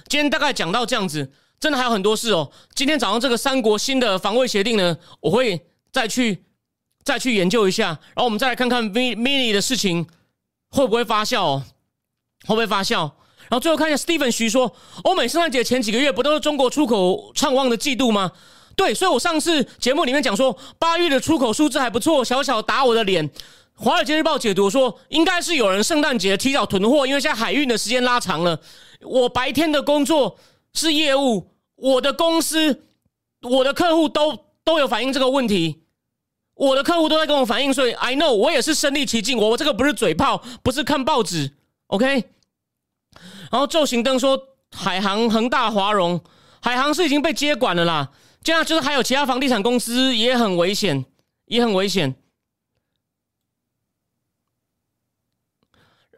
[0.08, 1.30] 今天大概讲到这样子，
[1.60, 2.50] 真的还有很多事哦。
[2.74, 6.42] 今天早上这个三国新的防卫协定呢，我会再去
[7.04, 10.06] 再去研究一下，然后我们再来看看 Mini 的事情
[10.70, 11.62] 会不会发酵，哦，
[12.46, 13.10] 会不会发酵？
[13.48, 14.72] 然后最后看一下 Steven 徐说，
[15.02, 18.30] 欧美圣诞节前几个月不都是中国出口畅旺的季度吗？
[18.76, 23.28] 对，所以我上次节目里面讲说，八月的出口数字还不错，小小打我的脸。
[23.74, 28.60] 《华尔街日报》解读说，应该是有人圣诞节提早囤货，因为现在海运的时间拉长了。
[29.00, 30.38] 我白天的工作
[30.74, 32.84] 是业务，我的公司、
[33.42, 35.82] 我的客户都都有反映这个问题，
[36.60, 39.38] 我的客户都在跟我反映，所以 I know 我也是身临其境。
[39.38, 41.50] 我这个不是嘴炮，不是看报纸
[41.86, 42.06] ，OK。
[43.50, 44.38] 然后周行登说，
[44.70, 46.22] 海航、恒大、华融，
[46.60, 48.12] 海航是已经被接管了啦。
[48.42, 51.06] 这样就是还有其他房地产公司也很危险，
[51.46, 52.14] 也很危险。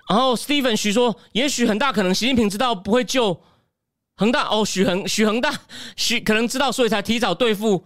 [0.08, 3.40] 然后，Steven 许说，也许很大可能，习近平知道不会救
[4.16, 5.54] 恒大哦，许恒许恒大
[5.94, 7.84] 许可能知道，所以才提早对付，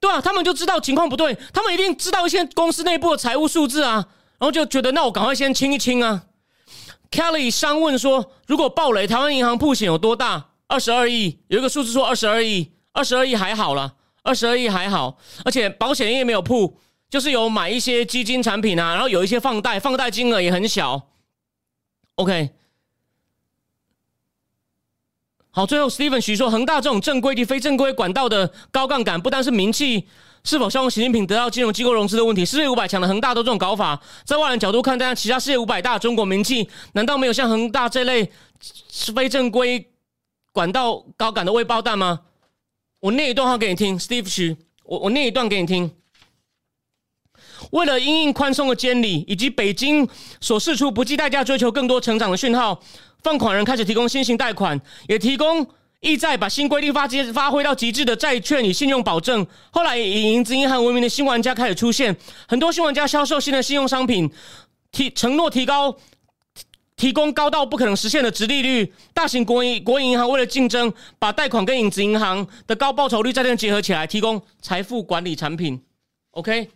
[0.00, 3.94] 对啊，他们就知道情况不对，他们一定知道一些公司内部的财务数字啊，
[4.38, 6.24] 然后就觉得那我赶快先清一清啊。
[7.10, 10.50] Kelly 商问说，如果暴雷，台湾银行破险有多大？
[10.66, 16.74] 二十二亿，有一个数字说二十二亿，二十二亿还好了，二十二亿还好，而且保险业没有破，
[17.08, 21.08] 就是有买一些基金产品啊，然后有一些放贷，放贷金额也很小。
[22.16, 22.50] OK，
[25.58, 30.06] 好，最后 Steven 徐说，恒大这种正规及非正规管道的高杠杆，不单是名气
[30.44, 38.30] 是否像习近平得到金融机构融资的问题，世界五百强的恒大都这种搞法，在外人角度看，但其他世界五百大中国名气，难道没有像恒大这类
[39.16, 39.84] 非正规
[40.52, 42.20] 管道高杆的未爆弹吗？
[43.00, 45.90] 我念一段话给你听，Steve 徐，我我念一段给你听。
[47.72, 50.08] 为了因应宽松的监理，以及北京
[50.40, 52.80] 所释出不计代价追求更多成长的讯号，
[53.22, 55.66] 放款人开始提供新型贷款，也提供
[56.00, 59.46] 意在把新规定发接发挥到极致的债券与信用保证。
[59.70, 62.16] 后来以银子银行闻名的新玩家开始出现，
[62.46, 64.30] 很多新玩家销售新的信用商品，
[64.92, 65.96] 提承诺提高
[66.96, 68.92] 提供高到不可能实现的值利率。
[69.12, 75.82] 大型国营国营银行为了竞争，把贷款跟影子银行的高报酬率债券结合起来，提供财富管理产品。
[76.30, 76.70] OK。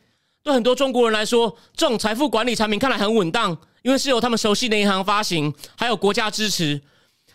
[0.45, 6.81] 对很多中国人来说，这种财富管理产品看来很稳当，因为是由他们熟悉的银行发行，还有国家支持。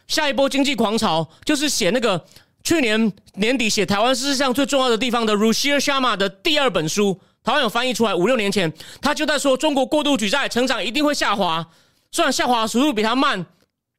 [0.08, 2.26] 下一波经济狂潮就是写那个
[2.64, 8.16] 去年年底写台湾事实上最重要的地方的 Rushir Sharma 的第二本书，台湾有翻译出来。
[8.16, 8.72] 五六年前，
[9.02, 11.68] 他就在说中国过度举债，成长一定会下滑。
[12.12, 13.46] 虽然下滑速度比他慢，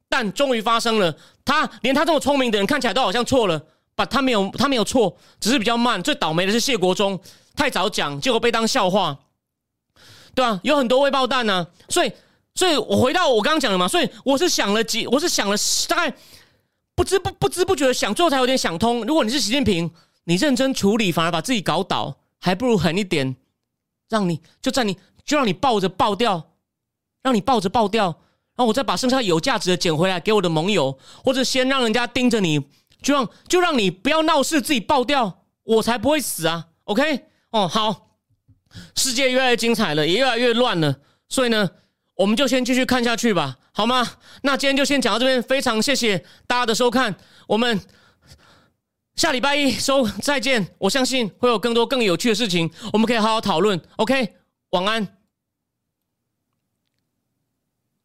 [0.09, 1.15] 但终于发生了。
[1.45, 3.63] 他连他这么聪明的人看起来都好像错了，
[3.95, 6.03] 把他没有他没有错，只是比较慢。
[6.03, 7.21] 最倒霉的是谢国忠。
[7.55, 9.19] 太早讲，结果被当笑话，
[10.35, 10.61] 对吧？
[10.63, 12.13] 有很多未爆弹呢，所以，
[12.59, 15.55] 所以我回到我刚刚讲的嘛，所以我是想了几，我是想了
[15.87, 16.13] 大概
[16.97, 19.05] 不知不不知不觉的想，最后才有点想通。
[19.07, 19.89] 如果你是习近平，
[20.25, 23.37] 你认真处理，反而把自己搞倒，还不如狠一点，
[24.09, 26.51] 让你就在你就让你抱着爆掉，
[27.23, 28.17] 让你抱着爆掉，然
[28.57, 32.59] 后我再把剩下有价值的捡回来给我的盟友，或者先让人家盯着你，
[33.01, 37.27] 就让就让你不要闹事，自己爆掉，我才不会死啊！OK。
[37.53, 38.17] 哦，好，
[38.97, 40.99] 世界越来越精彩了，也越来越乱了，
[41.29, 41.71] 所以呢，
[42.19, 44.17] 我们就先继续看下去吧，好吗？
[44.43, 47.15] 那今天就先讲到这边，非常谢谢大家的收看，
[47.47, 47.81] 我们
[49.15, 53.81] 下礼拜一收再见，我相信会有更多更有趣的事情，我们可以好好讨论。
[53.99, 54.35] OK，
[54.71, 55.18] 晚安。